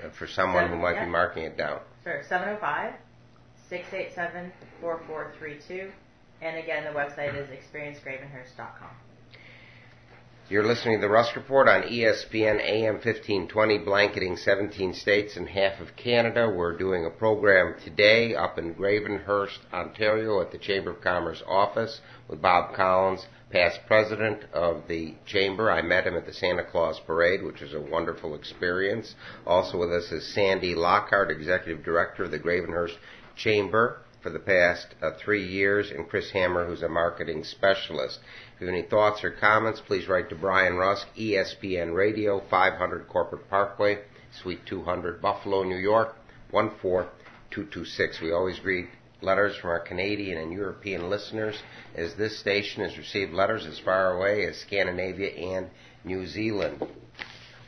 Uh, 0.02 0.08
for 0.10 0.26
someone 0.26 0.68
who 0.68 0.76
might 0.76 0.94
Yeah. 0.96 1.04
be 1.04 1.10
marking 1.10 1.44
it 1.44 1.56
down? 1.56 1.80
Sure, 2.02 2.22
705 2.24 2.94
687 3.68 4.52
4432. 4.80 5.92
And 6.42 6.56
again, 6.58 6.84
the 6.84 6.90
website 6.90 7.34
is 7.34 7.48
experiencegravenhurst.com. 7.48 8.90
You're 10.50 10.66
listening 10.66 10.98
to 10.98 11.00
the 11.00 11.08
Rusk 11.08 11.36
Report 11.36 11.68
on 11.68 11.84
ESPN 11.84 12.60
AM 12.60 12.98
1520, 12.98 13.78
blanketing 13.78 14.36
17 14.36 14.92
states 14.92 15.36
and 15.38 15.48
half 15.48 15.80
of 15.80 15.96
Canada. 15.96 16.50
We're 16.54 16.76
doing 16.76 17.06
a 17.06 17.10
program 17.10 17.76
today 17.82 18.34
up 18.34 18.58
in 18.58 18.74
Gravenhurst, 18.74 19.60
Ontario 19.72 20.42
at 20.42 20.50
the 20.52 20.58
Chamber 20.58 20.90
of 20.90 21.00
Commerce 21.00 21.42
office 21.48 22.02
with 22.28 22.42
Bob 22.42 22.74
Collins, 22.74 23.26
past 23.54 23.78
president 23.86 24.42
of 24.52 24.82
the 24.88 25.14
Chamber. 25.26 25.70
I 25.70 25.80
met 25.80 26.08
him 26.08 26.16
at 26.16 26.26
the 26.26 26.32
Santa 26.32 26.64
Claus 26.64 26.98
Parade, 27.06 27.44
which 27.44 27.60
was 27.60 27.72
a 27.72 27.80
wonderful 27.80 28.34
experience. 28.34 29.14
Also 29.46 29.78
with 29.78 29.92
us 29.92 30.10
is 30.10 30.34
Sandy 30.34 30.74
Lockhart, 30.74 31.30
executive 31.30 31.84
director 31.84 32.24
of 32.24 32.32
the 32.32 32.40
Gravenhurst 32.40 32.96
Chamber 33.36 33.98
for 34.20 34.30
the 34.30 34.40
past 34.40 34.88
uh, 35.00 35.12
three 35.24 35.46
years, 35.46 35.92
and 35.92 36.08
Chris 36.08 36.32
Hammer, 36.32 36.66
who's 36.66 36.82
a 36.82 36.88
marketing 36.88 37.44
specialist. 37.44 38.18
If 38.56 38.60
you 38.60 38.66
have 38.66 38.74
any 38.74 38.88
thoughts 38.88 39.22
or 39.22 39.30
comments, 39.30 39.80
please 39.86 40.08
write 40.08 40.30
to 40.30 40.34
Brian 40.34 40.74
Rusk, 40.74 41.06
ESPN 41.16 41.94
Radio, 41.94 42.42
500 42.50 43.06
Corporate 43.06 43.48
Parkway, 43.48 44.00
Suite 44.42 44.66
200, 44.66 45.22
Buffalo, 45.22 45.62
New 45.62 45.78
York, 45.78 46.16
14226. 46.50 48.20
We 48.20 48.32
always 48.32 48.64
read 48.64 48.88
letters 49.24 49.56
from 49.56 49.70
our 49.70 49.80
Canadian 49.80 50.38
and 50.38 50.52
European 50.52 51.10
listeners, 51.10 51.60
as 51.94 52.14
this 52.14 52.38
station 52.38 52.84
has 52.84 52.98
received 52.98 53.32
letters 53.32 53.66
as 53.66 53.78
far 53.78 54.16
away 54.16 54.46
as 54.46 54.58
Scandinavia 54.58 55.30
and 55.30 55.70
New 56.04 56.26
Zealand. 56.26 56.82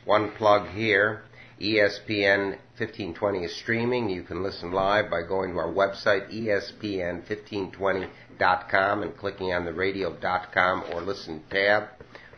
One 0.05 0.31
plug 0.31 0.69
here. 0.69 1.23
ESPN 1.59 2.59
1520 2.77 3.43
is 3.43 3.55
streaming. 3.55 4.11
You 4.11 4.21
can 4.21 4.43
listen 4.43 4.71
live 4.71 5.09
by 5.09 5.23
going 5.23 5.53
to 5.53 5.57
our 5.57 5.73
website, 5.73 6.31
E 6.31 6.45
ESPN1520.com, 6.45 9.01
and 9.01 9.17
clicking 9.17 9.51
on 9.51 9.65
the 9.65 9.73
radio.com 9.73 10.83
or 10.93 11.01
listen 11.01 11.41
tab. 11.49 11.87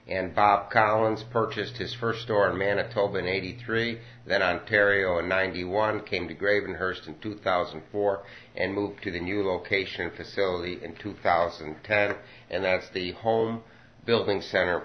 And 0.08 0.34
Bob 0.34 0.70
Collins 0.70 1.22
purchased 1.22 1.76
his 1.76 1.94
first 1.94 2.22
store 2.22 2.50
in 2.50 2.58
Manitoba 2.58 3.18
in 3.18 3.28
83, 3.28 4.00
then 4.26 4.42
Ontario 4.42 5.18
in 5.18 5.28
91, 5.28 6.00
came 6.04 6.26
to 6.26 6.34
Gravenhurst 6.34 7.06
in 7.06 7.18
2004, 7.20 8.22
and 8.56 8.74
moved 8.74 9.02
to 9.04 9.12
the 9.12 9.20
new 9.20 9.44
location 9.46 10.06
and 10.06 10.12
facility 10.16 10.82
in 10.82 10.96
2010, 10.96 12.16
and 12.50 12.64
that's 12.64 12.88
the 12.90 13.12
Home 13.12 13.62
Building 14.04 14.40
Center 14.40 14.82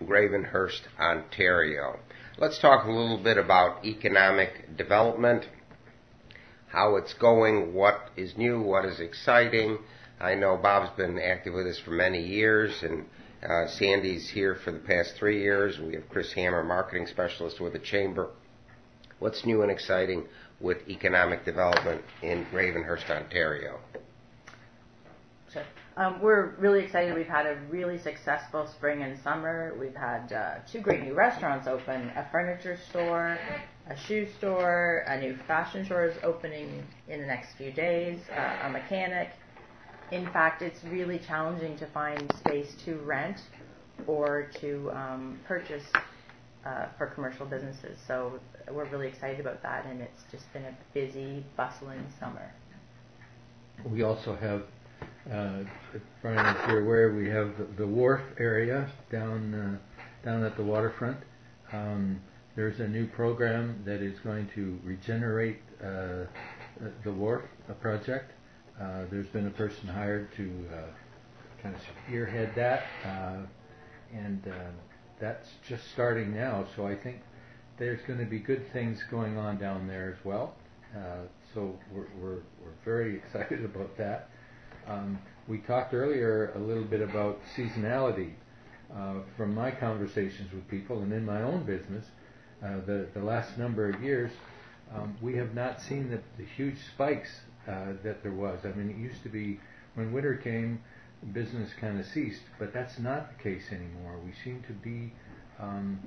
Gravenhurst, 0.00 0.82
Ontario. 0.98 1.98
Let's 2.38 2.60
talk 2.60 2.86
a 2.86 2.90
little 2.90 3.18
bit 3.18 3.36
about 3.36 3.84
economic 3.84 4.76
development, 4.76 5.44
how 6.68 6.94
it's 6.96 7.14
going, 7.14 7.74
what 7.74 8.10
is 8.16 8.36
new, 8.36 8.62
what 8.62 8.84
is 8.84 9.00
exciting. 9.00 9.78
I 10.20 10.36
know 10.36 10.56
Bob's 10.56 10.96
been 10.96 11.18
active 11.18 11.54
with 11.54 11.66
us 11.66 11.80
for 11.80 11.90
many 11.90 12.22
years, 12.22 12.82
and 12.82 13.06
uh, 13.42 13.66
Sandy's 13.68 14.28
here 14.28 14.54
for 14.54 14.70
the 14.70 14.78
past 14.78 15.14
three 15.16 15.40
years. 15.40 15.78
We 15.78 15.94
have 15.94 16.08
Chris 16.08 16.32
Hammer, 16.32 16.62
marketing 16.62 17.06
specialist 17.06 17.60
with 17.60 17.72
the 17.72 17.78
Chamber. 17.78 18.30
What's 19.18 19.44
new 19.44 19.62
and 19.62 19.70
exciting 19.70 20.26
with 20.60 20.88
economic 20.88 21.44
development 21.44 22.02
in 22.22 22.44
Gravenhurst, 22.46 23.08
Ontario? 23.10 23.80
Sure. 25.52 25.64
Um, 25.96 26.20
we're 26.20 26.54
really 26.56 26.84
excited. 26.84 27.14
We've 27.14 27.26
had 27.26 27.46
a 27.46 27.58
really 27.68 27.98
successful 27.98 28.66
spring 28.66 29.02
and 29.02 29.18
summer. 29.22 29.74
We've 29.78 29.94
had 29.94 30.32
uh, 30.32 30.54
two 30.70 30.80
great 30.80 31.02
new 31.02 31.14
restaurants 31.14 31.66
open, 31.66 32.10
a 32.16 32.26
furniture 32.30 32.78
store, 32.88 33.38
a 33.88 33.96
shoe 33.96 34.28
store, 34.38 35.04
a 35.08 35.20
new 35.20 35.36
fashion 35.48 35.84
store 35.84 36.06
is 36.06 36.16
opening 36.22 36.82
in 37.08 37.20
the 37.20 37.26
next 37.26 37.54
few 37.56 37.72
days, 37.72 38.20
uh, 38.34 38.66
a 38.66 38.70
mechanic. 38.70 39.30
In 40.12 40.26
fact, 40.32 40.62
it's 40.62 40.82
really 40.84 41.20
challenging 41.20 41.78
to 41.78 41.86
find 41.86 42.32
space 42.40 42.74
to 42.84 42.96
rent 42.98 43.36
or 44.06 44.50
to 44.60 44.90
um, 44.92 45.38
purchase 45.46 45.84
uh, 46.66 46.86
for 46.98 47.06
commercial 47.06 47.46
businesses. 47.46 47.96
So 48.06 48.40
we're 48.70 48.88
really 48.90 49.08
excited 49.08 49.40
about 49.40 49.62
that, 49.62 49.86
and 49.86 50.00
it's 50.00 50.22
just 50.32 50.52
been 50.52 50.64
a 50.64 50.76
busy, 50.92 51.44
bustling 51.56 52.04
summer. 52.18 52.52
We 53.88 54.02
also 54.02 54.34
have, 54.36 54.62
uh, 55.32 55.64
if 55.94 56.02
Brian, 56.22 56.56
if 56.56 56.68
you're 56.68 56.84
aware, 56.84 57.14
we 57.14 57.28
have 57.30 57.56
the, 57.56 57.64
the 57.78 57.86
wharf 57.86 58.20
area 58.38 58.90
down 59.10 59.54
uh, 59.54 59.78
down 60.24 60.42
at 60.42 60.56
the 60.56 60.62
waterfront. 60.62 61.16
Um, 61.72 62.20
there's 62.56 62.80
a 62.80 62.88
new 62.88 63.06
program 63.06 63.82
that 63.86 64.02
is 64.02 64.18
going 64.20 64.48
to 64.54 64.78
regenerate 64.84 65.60
uh, 65.82 66.26
the- 67.04 67.12
wharf 67.12 67.44
uh, 67.70 67.74
project. 67.74 68.32
Uh, 68.80 69.04
there's 69.10 69.26
been 69.26 69.46
a 69.46 69.50
person 69.50 69.86
hired 69.86 70.34
to 70.34 70.50
uh, 70.72 71.62
kind 71.62 71.74
of 71.74 71.80
spearhead 72.06 72.50
that, 72.56 72.84
uh, 73.04 73.36
and 74.14 74.42
uh, 74.48 74.70
that's 75.20 75.50
just 75.68 75.82
starting 75.92 76.34
now. 76.34 76.64
So 76.74 76.86
I 76.86 76.96
think 76.96 77.20
there's 77.78 78.00
going 78.06 78.18
to 78.20 78.24
be 78.24 78.38
good 78.38 78.72
things 78.72 79.04
going 79.10 79.36
on 79.36 79.58
down 79.58 79.86
there 79.86 80.16
as 80.18 80.24
well. 80.24 80.54
Uh, 80.96 81.26
so 81.52 81.78
we're, 81.92 82.06
we're, 82.18 82.38
we're 82.62 82.78
very 82.82 83.16
excited 83.24 83.66
about 83.66 83.98
that. 83.98 84.30
Um, 84.88 85.18
we 85.46 85.58
talked 85.58 85.92
earlier 85.92 86.52
a 86.54 86.58
little 86.58 86.84
bit 86.84 87.02
about 87.02 87.38
seasonality. 87.56 88.32
From 89.36 89.54
my 89.54 89.70
conversations 89.70 90.52
with 90.52 90.66
people 90.68 91.02
and 91.02 91.12
in 91.12 91.24
my 91.24 91.42
own 91.42 91.64
business, 91.64 92.06
the, 92.60 93.06
the 93.14 93.20
last 93.20 93.56
number 93.58 93.88
of 93.88 94.02
years, 94.02 94.32
um, 94.92 95.16
we 95.20 95.36
have 95.36 95.54
not 95.54 95.80
seen 95.82 96.10
the, 96.10 96.20
the 96.36 96.44
huge 96.56 96.76
spikes 96.94 97.30
uh, 97.68 97.92
that 98.02 98.22
there 98.22 98.32
was. 98.32 98.60
I 98.64 98.68
mean, 98.68 98.90
it 98.90 98.96
used 98.96 99.22
to 99.22 99.28
be 99.28 99.60
when 99.94 100.12
winter 100.12 100.36
came, 100.36 100.82
business 101.32 101.70
kind 101.80 102.00
of 102.00 102.06
ceased, 102.06 102.42
but 102.58 102.72
that's 102.72 102.98
not 102.98 103.36
the 103.36 103.42
case 103.42 103.64
anymore. 103.70 104.18
We 104.24 104.32
seem 104.44 104.62
to 104.66 104.72
be, 104.72 105.12
um, 105.60 106.00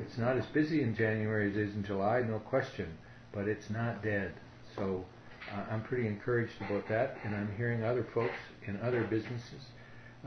it's 0.00 0.18
not 0.18 0.36
as 0.36 0.46
busy 0.46 0.82
in 0.82 0.94
January 0.94 1.50
as 1.50 1.56
it 1.56 1.68
is 1.68 1.74
in 1.74 1.84
July, 1.84 2.22
no 2.22 2.38
question, 2.38 2.98
but 3.32 3.48
it's 3.48 3.70
not 3.70 4.02
dead. 4.02 4.34
So 4.76 5.04
uh, 5.54 5.72
I'm 5.72 5.82
pretty 5.82 6.06
encouraged 6.06 6.60
about 6.60 6.88
that, 6.88 7.16
and 7.24 7.34
I'm 7.34 7.50
hearing 7.56 7.84
other 7.84 8.06
folks 8.14 8.36
in 8.66 8.78
other 8.82 9.02
businesses 9.04 9.62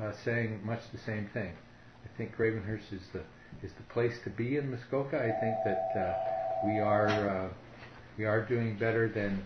uh, 0.02 0.12
saying 0.24 0.62
much 0.64 0.82
the 0.92 0.98
same 1.00 1.30
thing. 1.34 1.54
I 2.04 2.18
think 2.18 2.36
Gravenhurst 2.36 2.92
is 2.92 3.02
the 3.14 3.22
is 3.62 3.74
the 3.74 3.84
place 3.94 4.16
to 4.24 4.30
be 4.30 4.58
in 4.58 4.72
Muskoka. 4.72 5.18
I 5.18 5.40
think 5.40 5.56
that 5.66 5.92
uh, 5.96 6.66
we 6.66 6.80
are 6.80 7.08
uh, 7.08 7.50
we 8.18 8.26
are 8.26 8.42
doing 8.42 8.78
better 8.78 9.08
than 9.10 9.44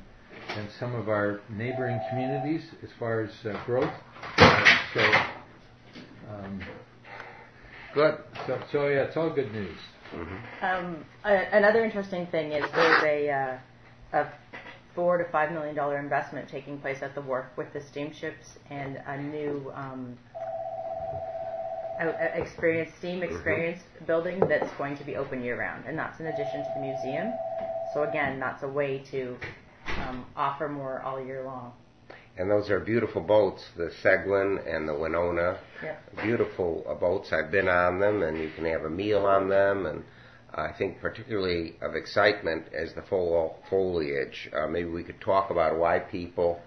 than 0.55 0.67
some 0.79 0.95
of 0.95 1.09
our 1.09 1.41
neighboring 1.49 2.01
communities 2.09 2.63
as 2.83 2.89
far 2.99 3.21
as 3.21 3.31
uh, 3.45 3.59
growth. 3.65 3.93
Uh, 4.37 4.77
so. 4.93 5.01
Um, 6.31 6.61
Good. 7.95 8.17
So, 8.45 8.61
so 8.73 8.87
yeah, 8.89 9.03
it's 9.03 9.15
all 9.15 9.29
good 9.29 9.53
news. 9.53 9.77
Mm-hmm. 10.13 10.65
Um, 10.65 11.05
a- 11.23 11.47
another 11.55 11.85
interesting 11.85 12.27
thing 12.27 12.51
is 12.51 12.69
there's 12.73 13.03
a, 13.03 13.29
uh, 13.29 13.57
a 14.11 14.27
four 14.93 15.17
to 15.17 15.23
five 15.31 15.53
million 15.53 15.75
dollar 15.75 15.97
investment 15.97 16.49
taking 16.49 16.77
place 16.79 16.97
at 17.01 17.15
the 17.15 17.21
wharf 17.21 17.45
with 17.55 17.71
the 17.71 17.81
steamships 17.81 18.59
and 18.69 19.01
a 19.07 19.17
new 19.17 19.71
um, 19.75 20.17
a- 21.99 22.09
a- 22.09 22.41
experience 22.41 22.91
steam 22.97 23.23
experience 23.23 23.81
building 24.05 24.41
that's 24.41 24.71
going 24.73 24.97
to 24.97 25.05
be 25.05 25.15
open 25.15 25.41
year 25.41 25.57
round, 25.57 25.85
and 25.87 25.97
that's 25.97 26.19
in 26.19 26.25
addition 26.27 26.65
to 26.65 26.73
the 26.73 26.79
museum. 26.79 27.33
So 27.93 28.03
again, 28.03 28.41
that's 28.41 28.63
a 28.63 28.67
way 28.67 28.99
to 29.11 29.37
um, 30.07 30.25
offer 30.35 30.67
more 30.67 31.01
all 31.01 31.23
year 31.23 31.43
long. 31.43 31.73
And 32.37 32.51
those 32.51 32.69
are 32.69 32.79
beautiful 32.81 33.21
boats, 33.21 33.63
the 33.77 33.91
Segwun 34.03 34.59
and 34.67 34.87
the 34.87 34.93
Wenonah. 34.93 35.57
Yeah. 35.81 35.95
Beautiful 36.21 36.85
uh, 36.87 36.93
boats. 36.95 37.31
I've 37.31 37.49
been 37.49 37.69
on 37.69 37.99
them, 37.99 38.23
and 38.23 38.37
you 38.37 38.51
can 38.55 38.65
have 38.65 38.83
a 38.83 38.89
meal 38.89 39.25
on 39.25 39.47
them. 39.47 39.85
And 39.85 40.03
I 40.53 40.71
think 40.77 40.99
particularly 40.99 41.75
of 41.81 41.95
excitement 41.95 42.67
is 42.73 42.93
the 42.93 43.03
fall 43.03 43.63
foliage. 43.69 44.49
Uh, 44.53 44.67
maybe 44.67 44.89
we 44.89 45.03
could 45.03 45.21
talk 45.21 45.49
about 45.49 45.77
why 45.77 45.99
people 45.99 46.59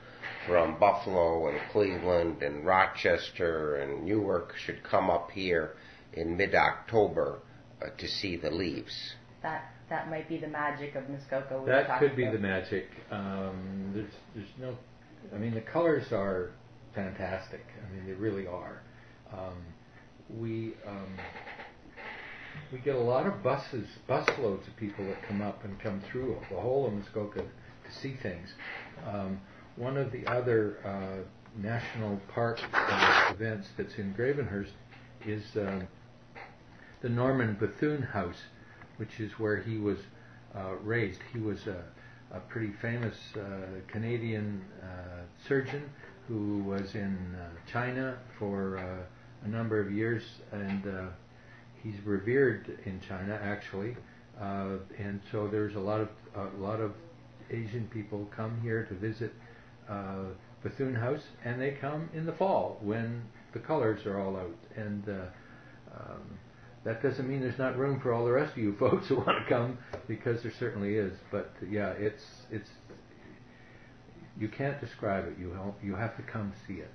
from 0.47 0.79
Buffalo 0.79 1.49
and 1.49 1.59
Cleveland 1.71 2.43
and 2.43 2.65
Rochester 2.65 3.77
and 3.77 4.07
Newark 4.07 4.55
should 4.57 4.83
come 4.83 5.11
up 5.11 5.31
here 5.31 5.75
in 6.15 6.37
mid-October 6.37 7.41
uh, 7.83 7.87
to 7.99 8.09
see 8.09 8.37
the 8.37 8.51
leaves. 8.51 9.15
That 9.43 9.71
that 9.91 10.11
might 10.11 10.29
be 10.29 10.37
the 10.39 10.49
magic 10.49 10.95
of 10.95 11.09
Muskoka. 11.09 11.61
we 11.61 11.71
That 11.71 11.99
could 11.99 12.15
be 12.17 12.25
about. 12.25 12.33
the 12.35 12.39
magic. 12.41 12.89
Um, 13.11 13.93
there's, 13.95 14.13
there's 14.35 14.49
no, 14.61 14.77
I 15.35 15.39
mean, 15.39 15.55
the 15.55 15.61
colors 15.61 16.13
are 16.13 16.51
fantastic. 16.95 17.65
I 17.87 17.95
mean, 17.95 18.07
they 18.07 18.13
really 18.13 18.47
are. 18.47 18.83
Um, 19.33 19.57
we 20.39 20.75
um, 20.87 21.17
we 22.73 22.79
get 22.79 22.97
a 22.97 23.01
lot 23.01 23.27
of 23.27 23.43
buses, 23.43 23.87
busloads 24.09 24.67
of 24.67 24.77
people 24.77 25.07
that 25.07 25.23
come 25.23 25.41
up 25.41 25.65
and 25.65 25.79
come 25.81 26.01
through 26.11 26.39
the 26.51 26.61
whole 26.61 26.87
of 26.87 26.93
Muskoka 26.93 27.41
to 27.43 27.93
see 28.01 28.15
things. 28.23 28.51
Um, 29.07 29.41
one 29.77 29.97
of 29.97 30.13
the 30.13 30.27
other 30.27 30.79
uh, 30.85 31.25
national 31.57 32.21
park 32.35 32.61
uh, 32.75 33.33
events 33.33 33.69
that's 33.77 33.95
in 33.97 34.13
Gravenhurst 34.15 34.73
is 35.25 35.45
um, 35.57 35.87
the 37.01 37.09
Norman 37.09 37.57
Bethune 37.59 38.03
House, 38.03 38.43
which 38.99 39.21
is 39.21 39.33
where 39.39 39.57
he 39.57 39.79
was 39.79 39.99
uh, 40.55 40.75
raised. 40.83 41.21
He 41.33 41.39
was 41.39 41.67
a, 41.67 41.83
a 42.37 42.41
pretty 42.41 42.73
famous 42.81 43.15
uh, 43.37 43.41
Canadian 43.87 44.65
uh, 44.83 44.87
surgeon 45.47 45.89
who 46.27 46.59
was 46.59 46.95
in 46.95 47.37
uh, 47.41 47.71
China 47.71 48.19
for 48.39 48.79
uh, 48.79 49.47
a 49.47 49.49
number 49.49 49.81
of 49.81 49.93
years, 49.93 50.23
and 50.53 50.83
he's 51.83 52.01
revered 52.05 52.79
in 52.85 53.01
China 53.01 53.39
actually. 53.43 53.97
And 54.41 55.21
so 55.31 55.49
there's 55.49 55.75
a 55.75 55.81
lot 55.81 56.01
of 56.01 56.09
a 56.35 56.61
lot 56.61 56.81
of 56.81 56.93
Asian 57.51 57.89
people 57.93 58.29
come 58.35 58.61
here 58.63 58.85
to 58.85 58.95
visit 58.95 59.33
Bethune 60.63 60.95
House, 60.95 61.23
and 61.45 61.61
they 61.61 61.71
come 61.71 62.11
in 62.13 62.27
the 62.27 62.33
fall 62.33 62.79
when 62.83 63.23
the 63.53 63.61
colors 63.61 64.05
are 64.07 64.21
all 64.21 64.37
out. 64.37 64.57
And 64.77 65.09
um, 65.95 66.39
that 66.89 67.03
doesn't 67.03 67.29
mean 67.29 67.41
there's 67.41 67.59
not 67.59 67.77
room 67.77 68.01
for 68.01 68.15
all 68.15 68.25
the 68.25 68.33
rest 68.33 68.53
of 68.53 68.59
you 68.59 68.75
folks 68.81 69.09
who 69.09 69.17
want 69.17 69.45
to 69.45 69.45
come, 69.49 69.77
because 70.09 70.43
there 70.43 70.53
certainly 70.59 70.95
is. 70.95 71.13
But 71.31 71.53
yeah, 71.71 71.91
it's 71.91 72.23
it's 72.51 72.69
you 74.41 74.49
can't 74.49 74.81
describe 74.81 75.27
it. 75.27 75.35
You 75.39 75.53
ha- 75.55 75.75
you 75.83 75.95
have 75.95 76.17
to 76.17 76.23
come 76.23 76.53
see 76.67 76.75
it. 76.75 76.91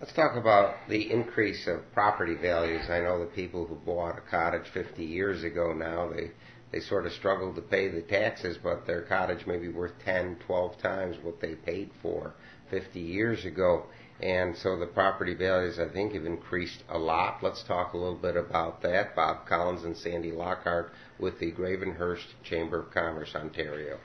Let's 0.00 0.12
talk 0.12 0.36
about 0.36 0.74
the 0.88 1.10
increase 1.10 1.66
of 1.66 1.90
property 1.94 2.34
values. 2.34 2.90
I 2.90 3.00
know 3.00 3.20
the 3.20 3.30
people 3.30 3.64
who 3.64 3.76
bought 3.76 4.18
a 4.18 4.30
cottage 4.30 4.68
50 4.74 5.02
years 5.02 5.42
ago 5.42 5.72
now, 5.72 6.10
they, 6.14 6.32
they 6.70 6.80
sort 6.80 7.06
of 7.06 7.12
struggle 7.12 7.54
to 7.54 7.62
pay 7.62 7.88
the 7.88 8.02
taxes, 8.02 8.58
but 8.62 8.86
their 8.86 9.02
cottage 9.02 9.46
may 9.46 9.56
be 9.56 9.68
worth 9.68 9.92
10, 10.04 10.36
12 10.46 10.78
times 10.82 11.16
what 11.22 11.40
they 11.40 11.54
paid 11.54 11.90
for 12.02 12.34
50 12.70 13.00
years 13.00 13.46
ago. 13.46 13.86
And 14.20 14.56
so 14.56 14.78
the 14.78 14.86
property 14.86 15.34
values, 15.34 15.78
I 15.78 15.88
think, 15.88 16.14
have 16.14 16.24
increased 16.24 16.82
a 16.88 16.98
lot. 16.98 17.42
Let's 17.42 17.62
talk 17.62 17.92
a 17.92 17.98
little 17.98 18.14
bit 18.14 18.36
about 18.36 18.80
that. 18.82 19.14
Bob 19.14 19.46
Collins 19.46 19.84
and 19.84 19.96
Sandy 19.96 20.32
Lockhart 20.32 20.92
with 21.18 21.38
the 21.38 21.52
Gravenhurst 21.52 22.24
Chamber 22.42 22.80
of 22.80 22.90
Commerce, 22.92 23.34
Ontario. 23.34 23.98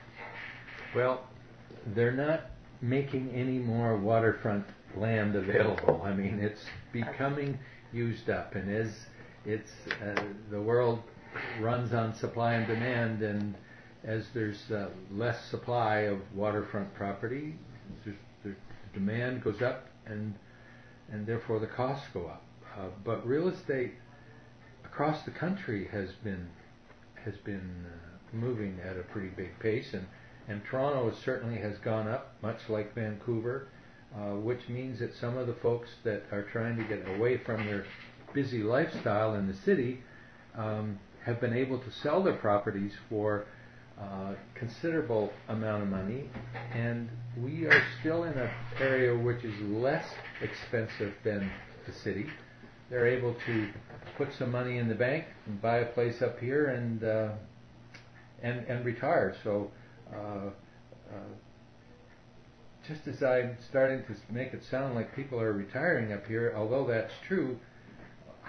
Well, 0.94 1.26
they're 1.94 2.12
not 2.12 2.42
making 2.82 3.30
any 3.30 3.58
more 3.58 3.96
waterfront 3.96 4.66
land 4.96 5.34
available. 5.34 6.02
I 6.04 6.12
mean, 6.12 6.40
it's 6.40 6.64
becoming 6.92 7.58
used 7.92 8.28
up, 8.28 8.54
and 8.54 8.70
as 8.70 9.06
it's 9.46 9.70
uh, 10.04 10.22
the 10.50 10.60
world 10.60 11.02
runs 11.60 11.94
on 11.94 12.14
supply 12.14 12.54
and 12.54 12.66
demand, 12.66 13.22
and 13.22 13.54
as 14.04 14.26
there's 14.34 14.70
uh, 14.70 14.90
less 15.10 15.42
supply 15.46 16.00
of 16.00 16.18
waterfront 16.34 16.92
property, 16.94 17.54
the 18.04 18.54
demand 18.92 19.42
goes 19.42 19.62
up, 19.62 19.86
and 20.06 20.34
and 21.10 21.26
therefore 21.26 21.58
the 21.58 21.66
costs 21.66 22.06
go 22.12 22.26
up. 22.26 22.42
Uh, 22.78 22.88
but 23.04 23.26
real 23.26 23.48
estate 23.48 23.92
across 24.84 25.22
the 25.24 25.30
country 25.30 25.88
has 25.92 26.10
been 26.24 26.48
has 27.24 27.36
been 27.44 27.86
uh, 27.86 28.36
moving 28.36 28.78
at 28.84 28.96
a 28.96 29.02
pretty 29.02 29.28
big 29.28 29.58
pace, 29.58 29.92
and 29.92 30.06
and 30.48 30.62
Toronto 30.64 31.14
certainly 31.24 31.58
has 31.58 31.78
gone 31.78 32.08
up, 32.08 32.34
much 32.42 32.68
like 32.68 32.94
Vancouver, 32.94 33.68
uh, 34.14 34.34
which 34.36 34.68
means 34.68 34.98
that 34.98 35.14
some 35.14 35.36
of 35.36 35.46
the 35.46 35.54
folks 35.54 35.88
that 36.04 36.24
are 36.32 36.42
trying 36.42 36.76
to 36.76 36.84
get 36.84 37.08
away 37.16 37.38
from 37.38 37.64
their 37.66 37.84
busy 38.34 38.62
lifestyle 38.62 39.34
in 39.34 39.46
the 39.46 39.54
city 39.54 40.02
um, 40.56 40.98
have 41.24 41.40
been 41.40 41.52
able 41.54 41.78
to 41.78 41.90
sell 41.90 42.22
their 42.22 42.34
properties 42.34 42.92
for 43.08 43.46
considerable 44.54 45.32
amount 45.48 45.82
of 45.82 45.88
money, 45.88 46.28
and 46.72 47.08
we 47.36 47.66
are 47.66 47.82
still 48.00 48.24
in 48.24 48.32
an 48.34 48.50
area 48.80 49.16
which 49.16 49.44
is 49.44 49.58
less 49.60 50.04
expensive 50.40 51.14
than 51.24 51.50
the 51.86 51.92
city. 51.92 52.26
They're 52.90 53.06
able 53.06 53.34
to 53.46 53.68
put 54.16 54.32
some 54.38 54.50
money 54.50 54.78
in 54.78 54.88
the 54.88 54.94
bank 54.94 55.24
and 55.46 55.60
buy 55.60 55.78
a 55.78 55.86
place 55.86 56.20
up 56.22 56.38
here 56.38 56.66
and 56.66 57.02
uh, 57.04 57.28
and 58.42 58.64
and 58.66 58.84
retire. 58.84 59.34
So. 59.42 59.70
Uh, 60.12 60.50
uh, 61.10 61.34
just 62.86 63.06
as 63.06 63.22
I'm 63.22 63.56
starting 63.68 64.02
to 64.04 64.32
make 64.32 64.52
it 64.52 64.64
sound 64.64 64.96
like 64.96 65.14
people 65.14 65.40
are 65.40 65.52
retiring 65.52 66.12
up 66.12 66.26
here, 66.26 66.52
although 66.56 66.84
that's 66.84 67.12
true, 67.26 67.56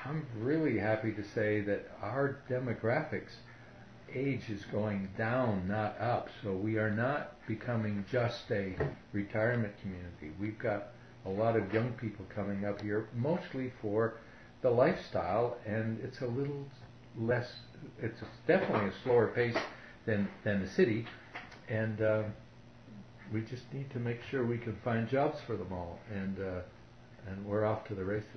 I'm 0.06 0.26
really 0.38 0.80
happy 0.80 1.12
to 1.12 1.24
say 1.24 1.62
that 1.62 1.88
our 2.02 2.40
demographics 2.50 3.32
age 4.16 4.50
is 4.50 4.64
going 4.66 5.10
down, 5.18 5.68
not 5.68 6.00
up. 6.00 6.30
So 6.42 6.54
we 6.54 6.78
are 6.78 6.92
not 6.92 7.36
becoming 7.48 8.06
just 8.12 8.50
a 8.52 8.76
retirement 9.12 9.74
community. 9.82 10.32
We've 10.40 10.60
got 10.60 10.90
a 11.26 11.30
lot 11.30 11.56
of 11.56 11.74
young 11.74 11.92
people 11.94 12.26
coming 12.34 12.66
up 12.66 12.82
here, 12.82 13.10
mostly 13.16 13.72
for 13.82 14.16
the 14.62 14.70
lifestyle, 14.70 15.58
and 15.66 16.00
it's 16.04 16.22
a 16.22 16.28
little 16.28 16.66
less. 17.18 17.52
It's 18.02 18.22
definitely 18.48 18.90
a 18.90 18.94
slower 19.04 19.28
pace 19.28 19.58
than 20.06 20.30
than 20.44 20.62
the 20.62 20.70
city, 20.70 21.06
and. 21.68 22.02
Uh, 22.02 22.24
we 23.32 23.42
just 23.42 23.64
need 23.74 23.90
to 23.92 24.00
make 24.00 24.20
sure 24.30 24.46
we 24.46 24.58
can 24.58 24.76
find 24.84 25.10
jobs 25.10 25.40
for 25.48 25.56
them 25.56 25.72
all, 25.72 26.00
and 26.14 26.38
uh, 26.40 26.62
and 27.28 27.44
we're 27.46 27.66
off 27.66 27.86
to 27.88 27.96
the 27.96 28.04
races. 28.04 28.30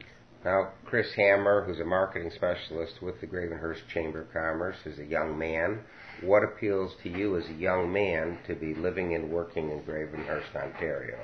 Now, 0.47 0.69
Chris 0.85 1.13
Hammer, 1.15 1.65
who's 1.65 1.81
a 1.81 1.85
marketing 1.85 2.31
specialist 2.31 3.03
with 3.03 3.21
the 3.21 3.27
Gravenhurst 3.27 3.81
Chamber 3.93 4.21
of 4.21 4.33
Commerce, 4.33 4.77
is 4.85 5.01
a 5.01 5.05
young 5.05 5.37
man. 5.37 5.81
What 6.21 6.45
appeals 6.45 6.95
to 7.03 7.09
you 7.09 7.37
as 7.37 7.49
a 7.49 7.55
young 7.55 7.93
man 7.93 8.39
to 8.47 8.55
be 8.55 8.73
living 8.73 9.17
and 9.17 9.29
working 9.29 9.73
in 9.73 9.81
Gravenhurst, 9.81 10.55
Ontario? 10.55 11.19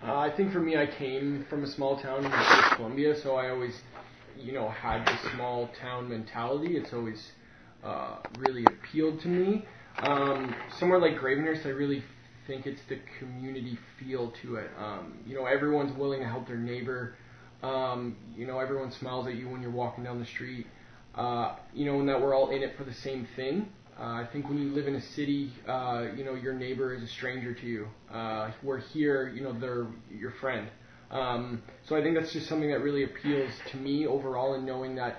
Uh, 0.00 0.18
I 0.18 0.30
think 0.30 0.52
for 0.52 0.60
me, 0.60 0.76
I 0.76 0.86
came 0.86 1.44
from 1.50 1.64
a 1.64 1.66
small 1.66 2.00
town 2.00 2.24
in 2.24 2.30
British 2.30 2.76
Columbia, 2.76 3.20
so 3.20 3.34
I 3.34 3.50
always, 3.50 3.74
you 4.38 4.52
know, 4.52 4.68
had 4.68 5.04
this 5.08 5.32
small 5.32 5.68
town 5.80 6.08
mentality. 6.08 6.76
It's 6.76 6.92
always 6.92 7.32
uh, 7.82 8.18
really 8.38 8.64
appealed 8.64 9.20
to 9.22 9.28
me. 9.28 9.66
Um, 9.98 10.54
somewhere 10.78 11.00
like 11.00 11.18
Gravenhurst, 11.18 11.66
I 11.66 11.70
really 11.70 12.04
think 12.46 12.64
it's 12.64 12.82
the 12.88 13.00
community 13.18 13.76
feel 13.98 14.32
to 14.42 14.54
it. 14.54 14.70
Um, 14.78 15.18
you 15.26 15.34
know, 15.34 15.46
everyone's 15.46 15.98
willing 15.98 16.20
to 16.20 16.28
help 16.28 16.46
their 16.46 16.56
neighbor. 16.56 17.16
Um, 17.62 18.16
you 18.36 18.46
know, 18.46 18.58
everyone 18.58 18.92
smiles 18.92 19.26
at 19.26 19.34
you 19.34 19.48
when 19.48 19.62
you're 19.62 19.70
walking 19.70 20.04
down 20.04 20.20
the 20.20 20.26
street. 20.26 20.66
Uh, 21.14 21.56
you 21.74 21.84
know, 21.84 21.98
and 21.98 22.08
that 22.08 22.20
we're 22.20 22.34
all 22.34 22.50
in 22.50 22.62
it 22.62 22.76
for 22.76 22.84
the 22.84 22.94
same 22.94 23.26
thing. 23.34 23.68
Uh, 23.98 24.22
I 24.22 24.28
think 24.32 24.48
when 24.48 24.58
you 24.58 24.72
live 24.72 24.86
in 24.86 24.94
a 24.94 25.00
city, 25.00 25.52
uh, 25.66 26.06
you 26.16 26.24
know, 26.24 26.34
your 26.34 26.54
neighbor 26.54 26.94
is 26.94 27.02
a 27.02 27.08
stranger 27.08 27.52
to 27.52 27.66
you. 27.66 27.88
Uh, 28.12 28.52
where 28.62 28.78
here, 28.78 29.32
you 29.34 29.42
know, 29.42 29.52
they're 29.58 29.88
your 30.16 30.30
friend. 30.40 30.68
Um, 31.10 31.62
so 31.88 31.96
I 31.96 32.02
think 32.02 32.16
that's 32.16 32.32
just 32.32 32.48
something 32.48 32.70
that 32.70 32.80
really 32.80 33.02
appeals 33.02 33.50
to 33.72 33.76
me 33.78 34.06
overall, 34.06 34.54
in 34.54 34.64
knowing 34.64 34.94
that 34.96 35.16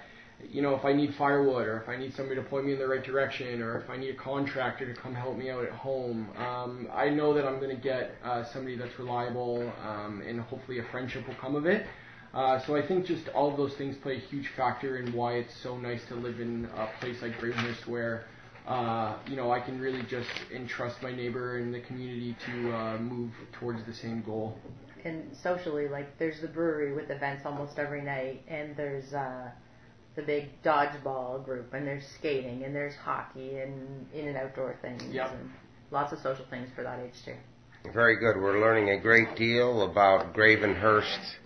you 0.48 0.62
know, 0.62 0.76
if 0.76 0.86
I 0.86 0.94
need 0.94 1.14
firewood 1.16 1.68
or 1.68 1.82
if 1.82 1.90
I 1.90 1.98
need 1.98 2.14
somebody 2.16 2.36
to 2.42 2.48
point 2.48 2.66
me 2.66 2.74
in 2.74 2.80
the 2.80 2.88
right 2.88 3.04
direction 3.04 3.62
or 3.62 3.80
if 3.80 3.90
I 3.90 3.98
need 3.98 4.12
a 4.12 4.18
contractor 4.18 4.92
to 4.92 5.00
come 5.00 5.14
help 5.14 5.38
me 5.38 5.50
out 5.50 5.66
at 5.66 5.72
home, 5.72 6.30
um, 6.38 6.88
I 6.94 7.10
know 7.10 7.34
that 7.34 7.46
I'm 7.46 7.60
going 7.60 7.76
to 7.76 7.82
get 7.82 8.16
uh, 8.24 8.46
somebody 8.46 8.78
that's 8.78 8.98
reliable 8.98 9.72
um, 9.86 10.24
and 10.26 10.40
hopefully 10.40 10.80
a 10.80 10.84
friendship 10.92 11.28
will 11.28 11.36
come 11.36 11.56
of 11.56 11.66
it. 11.66 11.86
Uh, 12.34 12.60
so 12.66 12.76
I 12.76 12.86
think 12.88 13.06
just 13.06 13.28
all 13.30 13.50
of 13.50 13.58
those 13.58 13.74
things 13.76 13.96
play 14.04 14.18
a 14.18 14.20
huge 14.20 14.50
factor 14.56 14.98
in 14.98 15.12
why 15.14 15.34
it's 15.34 15.54
so 15.64 15.78
nice 15.78 16.02
to 16.10 16.16
live 16.16 16.40
in 16.40 16.70
a 16.76 16.88
place 17.00 17.18
like 17.22 17.34
Gravenhurst 17.40 17.88
where 17.88 18.26
uh, 18.68 19.18
you 19.28 19.36
know 19.36 19.52
I 19.52 19.60
can 19.60 19.80
really 19.80 20.04
just 20.04 20.30
entrust 20.54 21.02
my 21.02 21.12
neighbor 21.12 21.58
and 21.58 21.74
the 21.74 21.80
community 21.82 22.36
to 22.46 22.72
uh, 22.76 22.98
move 23.00 23.32
towards 23.54 23.84
the 23.86 23.94
same 23.94 24.22
goal. 24.22 24.58
And 25.06 25.36
socially, 25.42 25.88
like 25.88 26.18
there's 26.20 26.40
the 26.42 26.48
brewery 26.48 26.94
with 26.94 27.10
events 27.10 27.44
almost 27.46 27.80
every 27.80 28.02
night, 28.02 28.44
and 28.48 28.76
there's 28.76 29.12
uh, 29.14 29.50
the 30.16 30.22
big 30.22 30.62
dodgeball 30.62 31.44
group, 31.46 31.74
and 31.74 31.88
there's 31.88 32.06
skating, 32.20 32.64
and 32.64 32.76
there's 32.76 32.96
hockey, 32.96 33.58
and 33.60 34.06
in 34.14 34.28
and 34.28 34.38
outdoor 34.38 34.76
things, 34.82 35.02
Yep. 35.12 35.32
and 35.32 35.50
lots 35.90 36.12
of 36.14 36.20
social 36.20 36.46
things 36.50 36.70
for 36.76 36.84
that 36.84 37.00
age 37.00 37.14
too. 37.26 37.36
Very 37.94 38.18
good. 38.18 38.36
We're 38.36 38.60
learning 38.60 38.90
a 38.90 39.00
great 39.00 39.36
deal 39.38 39.90
about 39.90 40.34
Gravenhurst, 40.36 41.39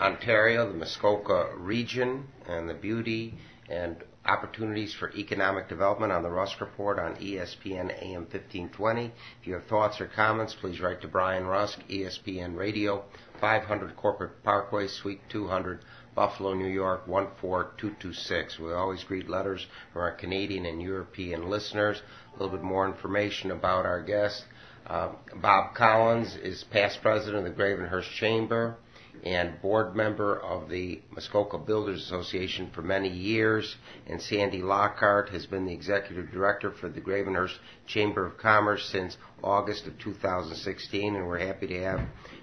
Ontario, 0.00 0.66
the 0.70 0.78
Muskoka 0.78 1.50
region, 1.56 2.26
and 2.48 2.68
the 2.68 2.74
beauty 2.74 3.34
and 3.68 3.96
opportunities 4.28 4.94
for 4.94 5.10
economic 5.14 5.68
development 5.68 6.12
on 6.12 6.22
the 6.22 6.30
Rusk 6.30 6.60
Report 6.60 6.98
on 6.98 7.16
ESPN 7.16 7.90
AM 8.02 8.22
1520. 8.22 9.06
If 9.40 9.46
you 9.46 9.54
have 9.54 9.64
thoughts 9.66 10.00
or 10.00 10.06
comments, 10.06 10.54
please 10.54 10.80
write 10.80 11.00
to 11.00 11.08
Brian 11.08 11.46
Rusk, 11.46 11.80
ESPN 11.88 12.56
Radio, 12.56 13.04
500 13.40 13.96
Corporate 13.96 14.42
Parkway, 14.44 14.86
Suite 14.86 15.20
200, 15.30 15.80
Buffalo, 16.14 16.52
New 16.54 16.68
York 16.68 17.06
14226. 17.06 18.58
We 18.58 18.72
always 18.72 19.02
greet 19.04 19.28
letters 19.30 19.66
from 19.92 20.02
our 20.02 20.12
Canadian 20.12 20.66
and 20.66 20.82
European 20.82 21.48
listeners. 21.48 22.02
A 22.34 22.42
little 22.42 22.56
bit 22.56 22.64
more 22.64 22.86
information 22.86 23.50
about 23.50 23.86
our 23.86 24.02
guest. 24.02 24.44
Uh, 24.86 25.10
Bob 25.36 25.74
Collins 25.74 26.36
is 26.36 26.64
past 26.64 27.00
president 27.02 27.46
of 27.46 27.56
the 27.56 27.62
Gravenhurst 27.62 28.10
Chamber 28.12 28.76
and 29.24 29.60
board 29.60 29.94
member 29.94 30.38
of 30.40 30.68
the 30.68 31.00
Muskoka 31.10 31.58
Builders 31.58 32.02
Association 32.02 32.70
for 32.74 32.82
many 32.82 33.08
years. 33.08 33.76
And 34.06 34.20
Sandy 34.20 34.62
Lockhart 34.62 35.30
has 35.30 35.46
been 35.46 35.66
the 35.66 35.72
executive 35.72 36.30
director 36.30 36.70
for 36.70 36.88
the 36.88 37.00
Gravenhurst 37.00 37.58
Chamber 37.86 38.26
of 38.26 38.38
Commerce 38.38 38.88
since 38.90 39.16
August 39.42 39.86
of 39.86 39.98
2016. 39.98 41.16
And 41.16 41.26
we're 41.26 41.38
happy 41.38 41.66
to 41.68 41.82
have 41.82 42.00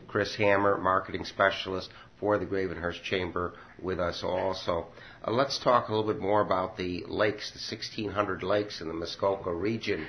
Chris 0.08 0.36
Hammer, 0.36 0.78
marketing 0.78 1.26
specialist 1.26 1.90
for 2.20 2.38
the 2.38 2.46
Gravenhurst 2.46 3.04
Chamber, 3.04 3.54
with 3.82 4.00
us 4.00 4.24
also. 4.24 4.88
Uh, 5.26 5.32
let's 5.32 5.60
talk 5.60 5.90
a 5.90 5.94
little 5.94 6.12
bit 6.12 6.22
more 6.22 6.42
about 6.42 6.78
the 6.78 7.04
lakes, 7.08 7.52
the 7.52 7.76
1,600 7.76 8.42
lakes 8.42 8.80
in 8.82 8.88
the 8.88 8.94
Muskoka 8.94 9.54
region 9.54 10.08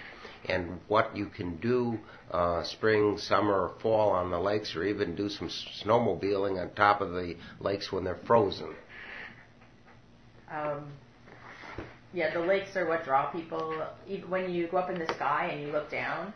and 0.49 0.81
what 0.89 1.17
you 1.17 1.27
can 1.27 1.57
do 1.57 1.99
uh, 2.31 2.63
spring, 2.65 3.19
summer, 3.19 3.73
fall 3.81 4.11
on 4.11 4.31
the 4.31 4.39
lakes, 4.39 4.75
or 4.75 4.85
even 4.85 5.15
do 5.15 5.29
some 5.29 5.49
snowmobiling 5.49 6.61
on 6.61 6.75
top 6.75 7.01
of 7.01 7.11
the 7.13 7.37
lakes 7.61 7.93
when 7.93 8.05
they're 8.05 8.19
frozen. 8.27 8.75
Um, 10.51 10.87
yeah, 12.13 12.33
the 12.33 12.41
lakes 12.41 12.77
are 12.77 12.89
what 12.89 13.05
draw 13.05 13.31
people. 13.31 13.87
Even 14.09 14.31
when 14.31 14.51
you 14.51 14.69
go 14.69 14.79
up 14.79 14.91
in 14.91 14.99
the 14.99 15.13
sky 15.15 15.51
and 15.53 15.63
you 15.63 15.73
look 15.73 15.91
down, 15.91 16.33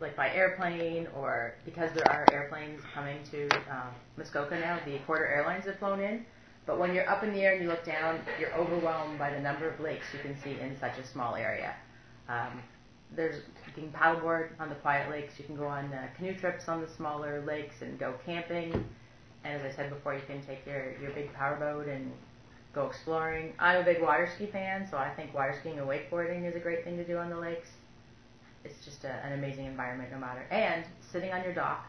like 0.00 0.16
by 0.16 0.30
airplane 0.30 1.06
or 1.16 1.54
because 1.64 1.90
there 1.94 2.10
are 2.10 2.26
airplanes 2.32 2.80
coming 2.92 3.18
to 3.30 3.48
um, 3.70 3.88
Muskoka 4.16 4.58
now, 4.58 4.80
the 4.84 4.98
Porter 5.06 5.26
Airlines 5.26 5.66
have 5.66 5.78
flown 5.78 6.00
in. 6.00 6.24
But 6.66 6.78
when 6.78 6.94
you're 6.94 7.08
up 7.08 7.22
in 7.22 7.32
the 7.32 7.40
air 7.40 7.52
and 7.52 7.62
you 7.62 7.68
look 7.68 7.84
down, 7.84 8.20
you're 8.40 8.54
overwhelmed 8.54 9.18
by 9.18 9.30
the 9.30 9.40
number 9.40 9.68
of 9.68 9.78
lakes 9.80 10.06
you 10.14 10.20
can 10.20 10.34
see 10.42 10.58
in 10.58 10.76
such 10.80 10.96
a 10.98 11.06
small 11.06 11.34
area. 11.36 11.74
Um, 12.28 12.62
there's 13.14 13.36
you 13.66 13.72
can 13.74 13.92
paddleboard 13.92 14.50
on 14.58 14.68
the 14.68 14.74
quiet 14.76 15.10
lakes. 15.10 15.38
You 15.38 15.44
can 15.44 15.56
go 15.56 15.66
on 15.66 15.92
uh, 15.92 16.08
canoe 16.16 16.34
trips 16.34 16.68
on 16.68 16.80
the 16.80 16.88
smaller 16.88 17.42
lakes 17.46 17.82
and 17.82 17.98
go 17.98 18.14
camping. 18.24 18.72
And 19.44 19.60
as 19.60 19.62
I 19.62 19.74
said 19.74 19.90
before, 19.90 20.14
you 20.14 20.22
can 20.26 20.42
take 20.42 20.66
your 20.66 20.94
your 21.00 21.10
big 21.12 21.32
powerboat 21.32 21.88
and 21.88 22.10
go 22.74 22.86
exploring. 22.86 23.52
I'm 23.58 23.80
a 23.80 23.84
big 23.84 24.02
water 24.02 24.28
ski 24.34 24.46
fan, 24.46 24.86
so 24.90 24.96
I 24.96 25.10
think 25.10 25.34
water 25.34 25.54
skiing 25.58 25.78
and 25.78 25.88
wakeboarding 25.88 26.48
is 26.48 26.56
a 26.56 26.60
great 26.60 26.84
thing 26.84 26.96
to 26.96 27.04
do 27.04 27.18
on 27.18 27.30
the 27.30 27.38
lakes. 27.38 27.68
It's 28.64 28.84
just 28.84 29.04
a, 29.04 29.12
an 29.24 29.32
amazing 29.34 29.66
environment, 29.66 30.10
no 30.10 30.18
matter. 30.18 30.46
And 30.50 30.84
sitting 31.00 31.32
on 31.32 31.44
your 31.44 31.52
dock 31.52 31.86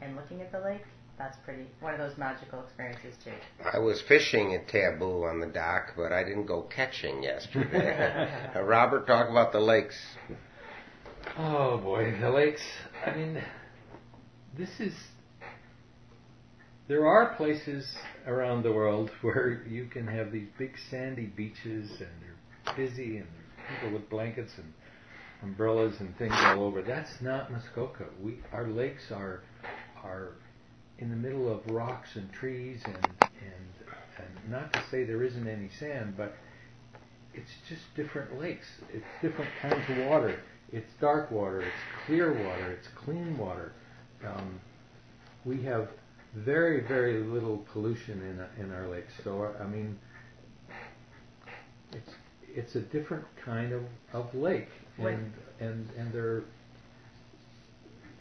and 0.00 0.16
looking 0.16 0.40
at 0.40 0.50
the 0.50 0.60
lake, 0.60 0.84
that's 1.18 1.36
pretty 1.44 1.64
one 1.80 1.94
of 1.94 1.98
those 1.98 2.16
magical 2.16 2.62
experiences 2.62 3.14
too. 3.24 3.32
I 3.72 3.78
was 3.78 4.00
fishing 4.06 4.54
at 4.54 4.68
Taboo 4.68 5.24
on 5.24 5.40
the 5.40 5.46
dock, 5.46 5.94
but 5.96 6.12
I 6.12 6.22
didn't 6.22 6.46
go 6.46 6.62
catching 6.62 7.22
yesterday. 7.22 8.50
uh, 8.56 8.62
Robert, 8.62 9.06
talk 9.06 9.28
about 9.28 9.52
the 9.52 9.60
lakes. 9.60 9.96
Oh 11.36 11.78
boy, 11.78 12.16
the 12.20 12.30
lakes. 12.30 12.62
I 13.04 13.14
mean, 13.14 13.42
this 14.56 14.70
is. 14.78 14.94
There 16.86 17.06
are 17.06 17.34
places 17.36 17.86
around 18.26 18.62
the 18.62 18.72
world 18.72 19.10
where 19.20 19.62
you 19.68 19.86
can 19.86 20.06
have 20.06 20.32
these 20.32 20.48
big 20.58 20.74
sandy 20.90 21.26
beaches 21.26 21.90
and 21.90 22.08
they're 22.22 22.76
busy 22.76 23.18
and 23.18 23.26
there's 23.26 23.80
people 23.80 23.92
with 23.92 24.08
blankets 24.08 24.52
and 24.56 24.72
umbrellas 25.42 25.96
and 26.00 26.16
things 26.16 26.34
all 26.34 26.64
over. 26.64 26.80
That's 26.80 27.20
not 27.20 27.52
Muskoka. 27.52 28.06
We 28.22 28.38
our 28.52 28.68
lakes 28.68 29.10
are 29.10 29.42
are 30.02 30.32
in 30.98 31.10
the 31.10 31.16
middle 31.16 31.50
of 31.52 31.66
rocks 31.70 32.16
and 32.16 32.32
trees 32.32 32.82
and 32.84 32.96
and 32.96 33.88
and 34.18 34.50
not 34.50 34.72
to 34.72 34.80
say 34.90 35.04
there 35.04 35.22
isn't 35.22 35.46
any 35.46 35.68
sand, 35.68 36.14
but 36.16 36.36
it's 37.34 37.52
just 37.68 37.82
different 37.94 38.38
lakes. 38.38 38.66
It's 38.92 39.06
different 39.22 39.50
kinds 39.62 39.88
of 39.90 40.06
water. 40.06 40.40
It's 40.72 40.92
dark 41.00 41.30
water. 41.30 41.60
It's 41.60 42.06
clear 42.06 42.32
water. 42.32 42.72
It's 42.72 42.88
clean 42.88 43.38
water. 43.38 43.72
Um, 44.24 44.60
we 45.44 45.62
have 45.62 45.88
very 46.34 46.80
very 46.80 47.20
little 47.20 47.58
pollution 47.72 48.20
in 48.22 48.64
in 48.64 48.72
our 48.72 48.88
lakes. 48.88 49.12
So 49.22 49.54
I 49.60 49.64
mean, 49.64 49.98
it's 51.92 52.10
it's 52.54 52.74
a 52.76 52.80
different 52.80 53.24
kind 53.36 53.72
of, 53.72 53.82
of 54.12 54.34
lake, 54.34 54.70
and 54.98 55.32
and 55.60 55.88
and 55.96 56.12
they're. 56.12 56.42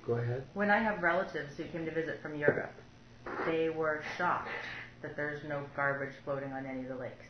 Go 0.07 0.13
ahead. 0.13 0.43
When 0.53 0.71
I 0.71 0.77
have 0.77 1.03
relatives 1.03 1.57
who 1.57 1.65
came 1.65 1.83
to 1.85 1.91
visit 1.91 2.21
from 2.21 2.35
Europe, 2.35 2.73
they 3.45 3.67
were 3.69 4.01
shocked 4.17 4.47
that 5.01 5.17
there's 5.17 5.43
no 5.47 5.63
garbage 5.75 6.13
floating 6.23 6.53
on 6.53 6.65
any 6.65 6.83
of 6.83 6.87
the 6.87 6.95
lakes. 6.95 7.25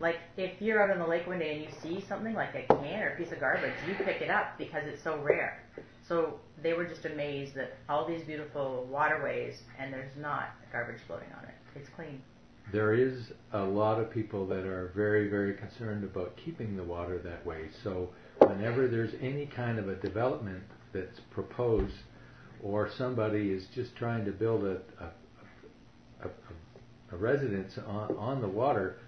Like 0.00 0.16
if 0.36 0.60
you're 0.60 0.82
out 0.82 0.90
on 0.90 0.98
the 0.98 1.06
lake 1.06 1.28
one 1.28 1.38
day 1.38 1.54
and 1.54 1.62
you 1.62 1.68
see 1.80 2.04
something 2.08 2.34
like 2.34 2.54
a 2.54 2.66
can 2.74 3.02
or 3.02 3.10
a 3.10 3.16
piece 3.16 3.30
of 3.30 3.38
garbage, 3.38 3.72
you 3.86 3.94
pick 3.94 4.20
it 4.20 4.30
up 4.30 4.58
because 4.58 4.82
it's 4.86 5.02
so 5.02 5.18
rare. 5.18 5.62
So 6.08 6.40
they 6.60 6.72
were 6.72 6.86
just 6.86 7.04
amazed 7.04 7.54
that 7.54 7.76
all 7.88 8.04
these 8.04 8.22
beautiful 8.22 8.88
waterways 8.90 9.62
and 9.78 9.92
there's 9.92 10.16
not 10.16 10.50
garbage 10.72 11.00
floating 11.06 11.28
on 11.38 11.44
it. 11.44 11.54
It's 11.76 11.88
clean. 11.88 12.20
There 12.72 12.94
is 12.94 13.32
a 13.52 13.62
lot 13.62 14.00
of 14.00 14.10
people 14.10 14.46
that 14.48 14.66
are 14.66 14.92
very, 14.94 15.28
very 15.28 15.54
concerned 15.54 16.04
about 16.04 16.36
keeping 16.36 16.76
the 16.76 16.82
water 16.82 17.18
that 17.18 17.46
way. 17.46 17.68
So 17.82 18.10
whenever 18.40 18.88
there's 18.88 19.14
any 19.20 19.46
kind 19.46 19.78
of 19.78 19.88
a 19.88 19.94
development 19.94 20.64
that's 20.92 21.20
proposed, 21.30 21.94
or 22.62 22.90
somebody 22.96 23.50
is 23.50 23.66
just 23.74 23.94
trying 23.96 24.24
to 24.24 24.32
build 24.32 24.64
a 24.64 24.78
a, 25.00 26.26
a, 26.26 26.30
a 27.12 27.16
residence 27.16 27.78
on, 27.86 28.16
on 28.16 28.40
the 28.40 28.48
water, 28.48 28.98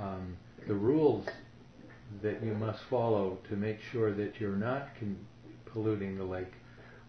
um, 0.00 0.36
the 0.66 0.74
rules 0.74 1.26
that 2.22 2.42
you 2.42 2.54
must 2.54 2.80
follow 2.90 3.38
to 3.48 3.56
make 3.56 3.78
sure 3.92 4.12
that 4.12 4.40
you're 4.40 4.56
not 4.56 4.88
polluting 5.66 6.16
the 6.16 6.24
lake 6.24 6.52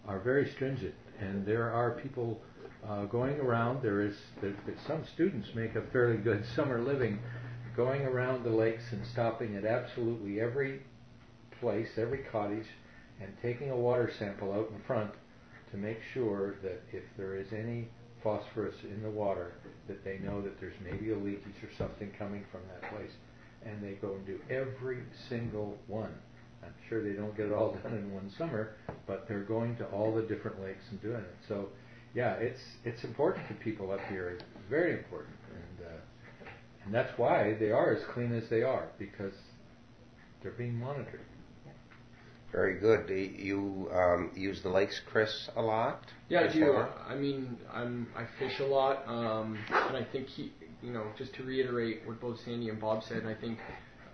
are 0.08 0.20
very 0.20 0.50
stringent. 0.50 0.94
And 1.20 1.46
there 1.46 1.72
are 1.72 1.92
people 1.92 2.42
uh, 2.88 3.06
going 3.06 3.40
around. 3.40 3.82
There 3.82 4.02
is 4.02 4.16
there- 4.42 4.56
some 4.88 5.04
students 5.14 5.50
make 5.56 5.76
a 5.76 5.82
fairly 5.92 6.18
good 6.18 6.44
summer 6.56 6.82
living 6.82 7.20
going 7.76 8.02
around 8.02 8.44
the 8.44 8.50
lakes 8.50 8.84
and 8.92 9.06
stopping 9.08 9.56
at 9.56 9.66
absolutely 9.66 10.42
every 10.42 10.82
place, 11.60 11.88
every 11.98 12.20
cottage, 12.32 12.66
and 13.22 13.32
taking 13.42 13.70
a 13.70 13.76
water 13.76 14.12
sample 14.20 14.52
out 14.52 14.70
in 14.76 14.82
front 14.86 15.12
to 15.72 15.78
make 15.78 16.00
sure 16.14 16.56
that 16.64 16.82
if 16.92 17.04
there 17.18 17.36
is 17.36 17.48
any 17.54 17.88
phosphorus 18.24 18.76
in 18.84 19.02
the 19.02 19.10
water, 19.10 19.54
that 19.88 20.04
they 20.04 20.20
know 20.20 20.42
that 20.42 20.60
there's 20.60 20.76
maybe 20.84 21.12
a 21.12 21.18
leakage 21.18 21.64
or 21.64 21.70
something 21.78 22.12
coming 22.18 22.44
from 22.52 22.62
that 22.68 22.92
place. 22.92 23.12
And 23.66 23.82
they 23.82 23.94
go 23.94 24.14
and 24.16 24.26
do 24.26 24.40
every 24.50 25.04
single 25.30 25.78
one. 25.88 26.14
I'm 26.64 26.74
sure 26.90 27.04
they 27.04 27.18
don't 27.18 27.36
get 27.36 27.48
it 27.48 27.54
all 27.54 27.72
done 27.84 27.94
in 27.94 28.14
one 28.14 28.32
summer, 28.38 28.76
but 29.08 29.28
they're 29.28 29.44
going 29.44 29.76
to 29.78 29.86
all 29.86 30.14
the 30.14 30.22
different 30.24 30.62
lakes 30.62 30.84
and 30.92 31.02
doing 31.02 31.22
it. 31.22 31.36
So, 31.48 31.70
yeah, 32.14 32.34
it's 32.34 32.60
it's 32.84 33.04
important 33.04 33.48
to 33.48 33.54
people 33.56 33.92
up 33.92 34.02
here. 34.10 34.30
It's 34.30 34.44
very 34.70 34.94
important, 34.94 35.36
and 35.50 35.88
uh, 35.88 36.50
and 36.86 36.94
that's 36.94 37.18
why 37.18 37.56
they 37.60 37.72
are 37.72 37.96
as 37.96 38.04
clean 38.14 38.34
as 38.34 38.50
they 38.50 38.64
are 38.64 38.90
because 39.00 39.34
they're 40.42 40.52
being 40.52 40.76
monitored. 40.76 41.22
Very 42.52 42.80
good. 42.80 43.08
Do 43.08 43.14
you 43.14 43.90
um, 43.94 44.32
use 44.36 44.62
the 44.62 44.70
lakes, 44.70 45.00
Chris, 45.10 45.50
a 45.56 45.62
lot? 45.62 46.04
Yeah, 46.28 46.42
I 46.42 46.48
do. 46.54 46.86
I 47.08 47.16
mean, 47.16 47.58
I'm 47.74 48.08
I 48.16 48.26
fish 48.40 48.60
a 48.60 48.66
lot, 48.66 49.08
um, 49.08 49.58
and 49.70 49.96
I 49.96 50.06
think 50.12 50.28
he, 50.28 50.52
you 50.84 50.92
know, 50.92 51.06
just 51.18 51.34
to 51.36 51.44
reiterate 51.44 52.02
what 52.06 52.20
both 52.20 52.40
Sandy 52.44 52.68
and 52.70 52.80
Bob 52.80 53.04
said, 53.04 53.26
I 53.26 53.36
think 53.36 53.58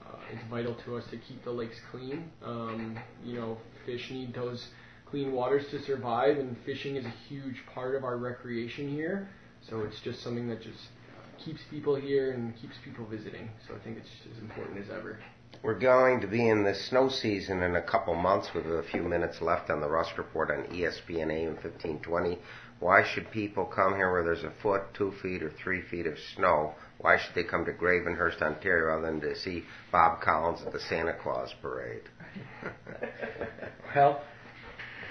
uh, 0.06 0.18
it's 0.32 0.44
vital 0.52 0.76
to 0.86 0.98
us 0.98 1.04
to 1.10 1.18
keep 1.18 1.44
the 1.44 1.52
lakes 1.52 1.78
clean. 1.90 2.30
Um, 2.44 3.00
you 3.26 3.36
know, 3.36 3.58
fish 3.88 4.12
need 4.12 4.36
those 4.36 4.68
clean 5.10 5.32
waters 5.32 5.66
to 5.72 5.82
survive, 5.82 6.38
and 6.38 6.56
fishing 6.64 6.96
is 6.96 7.06
a 7.06 7.14
huge 7.28 7.64
part 7.74 7.96
of 7.96 8.04
our 8.04 8.18
recreation 8.18 8.88
here. 8.88 9.30
So 9.68 9.82
it's 9.82 10.00
just 10.02 10.22
something 10.22 10.48
that 10.50 10.62
just 10.62 10.80
keeps 11.44 11.62
people 11.72 11.96
here 11.96 12.32
and 12.32 12.56
keeps 12.62 12.76
people 12.84 13.06
visiting. 13.06 13.50
So 13.68 13.76
I 13.76 13.80
think 13.80 13.98
it's 13.98 14.10
as 14.32 14.42
important 14.42 14.78
as 14.78 14.90
ever. 14.92 15.20
We're 15.64 15.80
going 15.80 16.22
to 16.22 16.28
be 16.28 16.48
in 16.48 16.64
the 16.64 16.76
snow 16.76 17.10
season 17.10 17.64
in 17.64 17.76
a 17.76 17.82
couple 17.82 18.14
months 18.14 18.50
with 18.54 18.66
a 18.66 18.84
few 18.92 19.02
minutes 19.02 19.42
left 19.42 19.70
on 19.70 19.82
the 19.82 19.88
Rusk 19.90 20.18
Report 20.18 20.52
on 20.52 20.66
ESPN 20.66 21.32
AM 21.32 21.54
1520. 21.56 22.38
Why 22.80 23.04
should 23.04 23.32
people 23.32 23.66
come 23.66 23.96
here 23.96 24.12
where 24.12 24.24
there's 24.24 24.44
a 24.44 24.54
foot, 24.62 24.84
two 24.94 25.14
feet, 25.24 25.42
or 25.42 25.50
three 25.50 25.82
feet 25.82 26.06
of 26.06 26.14
snow? 26.36 26.76
Why 27.00 27.18
should 27.18 27.34
they 27.34 27.44
come 27.44 27.66
to 27.66 27.74
Gravenhurst, 27.74 28.42
Ontario, 28.42 28.98
other 28.98 29.08
than 29.08 29.22
to 29.22 29.36
see 29.36 29.64
Bob 29.92 30.22
Collins 30.22 30.62
at 30.66 30.74
the 30.74 30.80
Santa 30.80 31.14
Claus 31.14 31.54
parade? 31.60 32.04
well, 33.96 34.22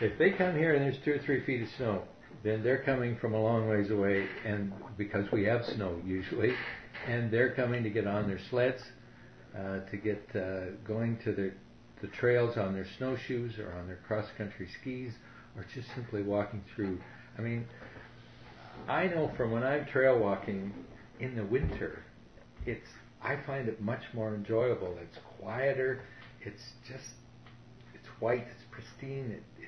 if 0.00 0.16
they 0.18 0.30
come 0.30 0.56
here 0.56 0.74
and 0.74 0.84
there's 0.84 1.02
two 1.04 1.12
or 1.12 1.18
three 1.18 1.44
feet 1.44 1.62
of 1.62 1.68
snow, 1.76 2.02
then 2.44 2.62
they're 2.62 2.84
coming 2.84 3.16
from 3.16 3.34
a 3.34 3.40
long 3.40 3.68
ways 3.68 3.90
away, 3.90 4.28
and 4.44 4.72
because 4.96 5.30
we 5.32 5.44
have 5.44 5.64
snow 5.64 6.00
usually, 6.04 6.52
and 7.08 7.32
they're 7.32 7.52
coming 7.52 7.82
to 7.82 7.90
get 7.90 8.06
on 8.06 8.28
their 8.28 8.40
sleds, 8.48 8.82
uh, 9.56 9.80
to 9.90 9.96
get 9.96 10.22
uh, 10.34 10.70
going 10.86 11.18
to 11.24 11.32
the 11.32 11.52
the 12.02 12.08
trails 12.08 12.58
on 12.58 12.74
their 12.74 12.86
snowshoes 12.98 13.58
or 13.58 13.72
on 13.72 13.86
their 13.86 13.98
cross 14.06 14.26
country 14.36 14.68
skis, 14.80 15.12
or 15.56 15.64
just 15.74 15.88
simply 15.94 16.22
walking 16.22 16.62
through. 16.74 16.98
I 17.38 17.40
mean, 17.40 17.66
I 18.86 19.06
know 19.06 19.32
from 19.36 19.50
when 19.50 19.62
I'm 19.62 19.86
trail 19.86 20.18
walking 20.18 20.72
in 21.20 21.34
the 21.36 21.44
winter, 21.44 22.02
it's 22.66 22.86
I 23.22 23.36
find 23.46 23.68
it 23.68 23.80
much 23.80 24.02
more 24.12 24.34
enjoyable. 24.34 24.96
It's 25.00 25.18
quieter. 25.40 26.02
It's 26.42 26.62
just 26.86 27.14
it's 27.94 28.08
white. 28.20 28.46
It's 28.46 28.64
pristine. 28.70 29.40
It, 29.58 29.64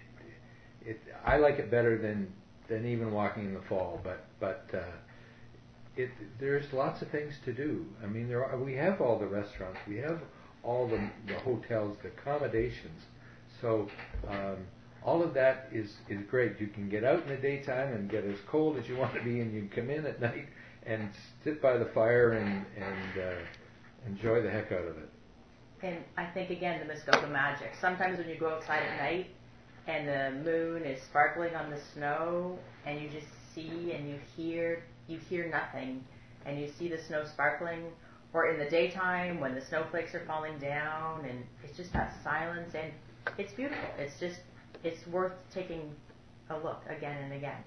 it, 0.84 0.90
it 0.90 1.00
I 1.24 1.38
like 1.38 1.54
it 1.54 1.70
better 1.70 1.98
than 1.98 2.32
than 2.68 2.86
even 2.86 3.10
walking 3.12 3.46
in 3.46 3.54
the 3.54 3.62
fall. 3.68 4.00
But 4.04 4.26
but 4.38 4.66
uh, 4.74 4.82
it 5.98 6.10
there's 6.38 6.72
lots 6.72 7.02
of 7.02 7.10
things 7.10 7.34
to 7.44 7.52
do. 7.52 7.84
I 8.02 8.06
mean, 8.06 8.28
there 8.28 8.44
are 8.44 8.58
we 8.58 8.74
have 8.74 9.00
all 9.00 9.18
the 9.18 9.26
restaurants, 9.26 9.78
we 9.86 9.96
have 9.96 10.20
all 10.62 10.88
the 10.88 11.10
the 11.26 11.38
hotels, 11.40 11.96
the 12.02 12.08
accommodations. 12.08 13.02
So 13.60 13.88
um, 14.28 14.58
all 15.02 15.22
of 15.22 15.34
that 15.34 15.68
is 15.72 15.96
is 16.08 16.22
great. 16.30 16.60
You 16.60 16.68
can 16.68 16.88
get 16.88 17.04
out 17.04 17.22
in 17.24 17.28
the 17.28 17.36
daytime 17.36 17.92
and 17.92 18.08
get 18.08 18.24
as 18.24 18.38
cold 18.48 18.78
as 18.78 18.88
you 18.88 18.96
want 18.96 19.14
to 19.14 19.22
be, 19.22 19.40
and 19.40 19.52
you 19.52 19.60
can 19.62 19.70
come 19.70 19.90
in 19.90 20.06
at 20.06 20.20
night 20.20 20.46
and 20.86 21.10
sit 21.42 21.60
by 21.60 21.76
the 21.76 21.86
fire 21.86 22.32
and 22.32 22.64
and 22.76 23.22
uh, 23.22 23.34
enjoy 24.06 24.40
the 24.40 24.50
heck 24.50 24.70
out 24.72 24.86
of 24.86 24.96
it. 24.98 25.10
And 25.82 25.98
I 26.16 26.26
think 26.26 26.50
again 26.50 26.80
the 26.80 26.92
Muskoka 26.92 27.26
magic. 27.26 27.72
Sometimes 27.80 28.18
when 28.18 28.28
you 28.28 28.38
go 28.38 28.50
outside 28.50 28.82
at 28.82 28.98
night 28.98 29.30
and 29.88 30.06
the 30.06 30.44
moon 30.44 30.84
is 30.84 31.02
sparkling 31.02 31.54
on 31.56 31.70
the 31.70 31.80
snow, 31.94 32.58
and 32.86 33.00
you 33.00 33.08
just 33.08 33.26
see 33.54 33.92
and 33.92 34.08
you 34.08 34.18
hear 34.36 34.84
you 35.08 35.18
hear 35.18 35.48
nothing, 35.48 36.04
and 36.46 36.60
you 36.60 36.70
see 36.78 36.88
the 36.88 37.02
snow 37.02 37.24
sparkling, 37.24 37.84
or 38.32 38.50
in 38.50 38.58
the 38.58 38.68
daytime 38.70 39.40
when 39.40 39.54
the 39.54 39.64
snowflakes 39.64 40.14
are 40.14 40.24
falling 40.26 40.58
down, 40.58 41.24
and 41.24 41.44
it's 41.64 41.76
just 41.76 41.92
that 41.92 42.14
silence, 42.22 42.74
and 42.74 42.92
it's 43.38 43.52
beautiful. 43.52 43.88
It's 43.98 44.18
just 44.20 44.40
it's 44.84 45.06
worth 45.08 45.32
taking 45.52 45.94
a 46.50 46.58
look 46.58 46.82
again 46.88 47.22
and 47.24 47.32
again. 47.32 47.64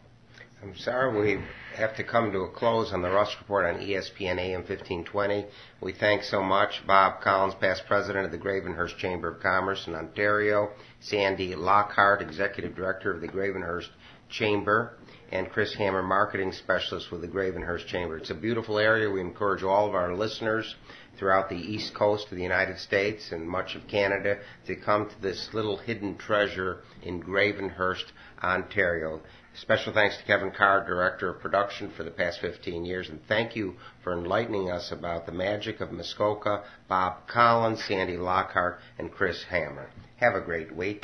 I'm 0.63 0.77
sorry 0.77 1.19
we 1.19 1.43
have 1.75 1.95
to 1.97 2.03
come 2.03 2.31
to 2.31 2.41
a 2.41 2.49
close 2.49 2.93
on 2.93 3.01
the 3.01 3.09
Rusk 3.09 3.39
Report 3.39 3.65
on 3.65 3.81
ESPN 3.81 4.37
AM 4.37 4.59
1520. 4.59 5.45
We 5.81 5.91
thank 5.91 6.23
so 6.23 6.43
much 6.43 6.85
Bob 6.85 7.21
Collins, 7.21 7.55
past 7.55 7.85
president 7.87 8.25
of 8.25 8.31
the 8.31 8.37
Gravenhurst 8.37 8.97
Chamber 8.97 9.29
of 9.29 9.41
Commerce 9.41 9.87
in 9.87 9.95
Ontario, 9.95 10.69
Sandy 10.99 11.55
Lockhart, 11.55 12.21
executive 12.21 12.75
director 12.75 13.11
of 13.11 13.21
the 13.21 13.27
Gravenhurst 13.27 13.89
Chamber, 14.29 14.97
and 15.31 15.49
Chris 15.49 15.73
Hammer, 15.75 16.03
marketing 16.03 16.51
specialist 16.51 17.11
with 17.11 17.21
the 17.21 17.27
Gravenhurst 17.27 17.87
Chamber. 17.87 18.17
It's 18.17 18.29
a 18.29 18.35
beautiful 18.35 18.77
area. 18.77 19.09
We 19.09 19.21
encourage 19.21 19.63
all 19.63 19.87
of 19.87 19.95
our 19.95 20.13
listeners 20.13 20.75
throughout 21.17 21.49
the 21.49 21.55
east 21.55 21.93
coast 21.93 22.27
of 22.31 22.37
the 22.37 22.43
United 22.43 22.77
States 22.79 23.31
and 23.31 23.47
much 23.47 23.75
of 23.75 23.87
Canada 23.87 24.39
to 24.67 24.75
come 24.75 25.09
to 25.09 25.21
this 25.21 25.49
little 25.53 25.77
hidden 25.77 26.17
treasure 26.17 26.81
in 27.03 27.21
Gravenhurst, 27.21 28.05
Ontario. 28.43 29.21
Special 29.53 29.93
thanks 29.93 30.17
to 30.17 30.23
Kevin 30.23 30.51
Carr, 30.51 30.85
Director 30.85 31.29
of 31.29 31.41
Production 31.41 31.91
for 31.95 32.03
the 32.03 32.11
past 32.11 32.39
15 32.41 32.85
years, 32.85 33.09
and 33.09 33.19
thank 33.27 33.55
you 33.55 33.75
for 34.03 34.13
enlightening 34.13 34.71
us 34.71 34.91
about 34.91 35.25
the 35.25 35.31
magic 35.31 35.81
of 35.81 35.91
Muskoka, 35.91 36.63
Bob 36.87 37.27
Collins, 37.27 37.83
Sandy 37.85 38.17
Lockhart, 38.17 38.79
and 38.97 39.11
Chris 39.11 39.43
Hammer. 39.49 39.89
Have 40.17 40.35
a 40.35 40.41
great 40.41 40.73
week. 40.75 41.03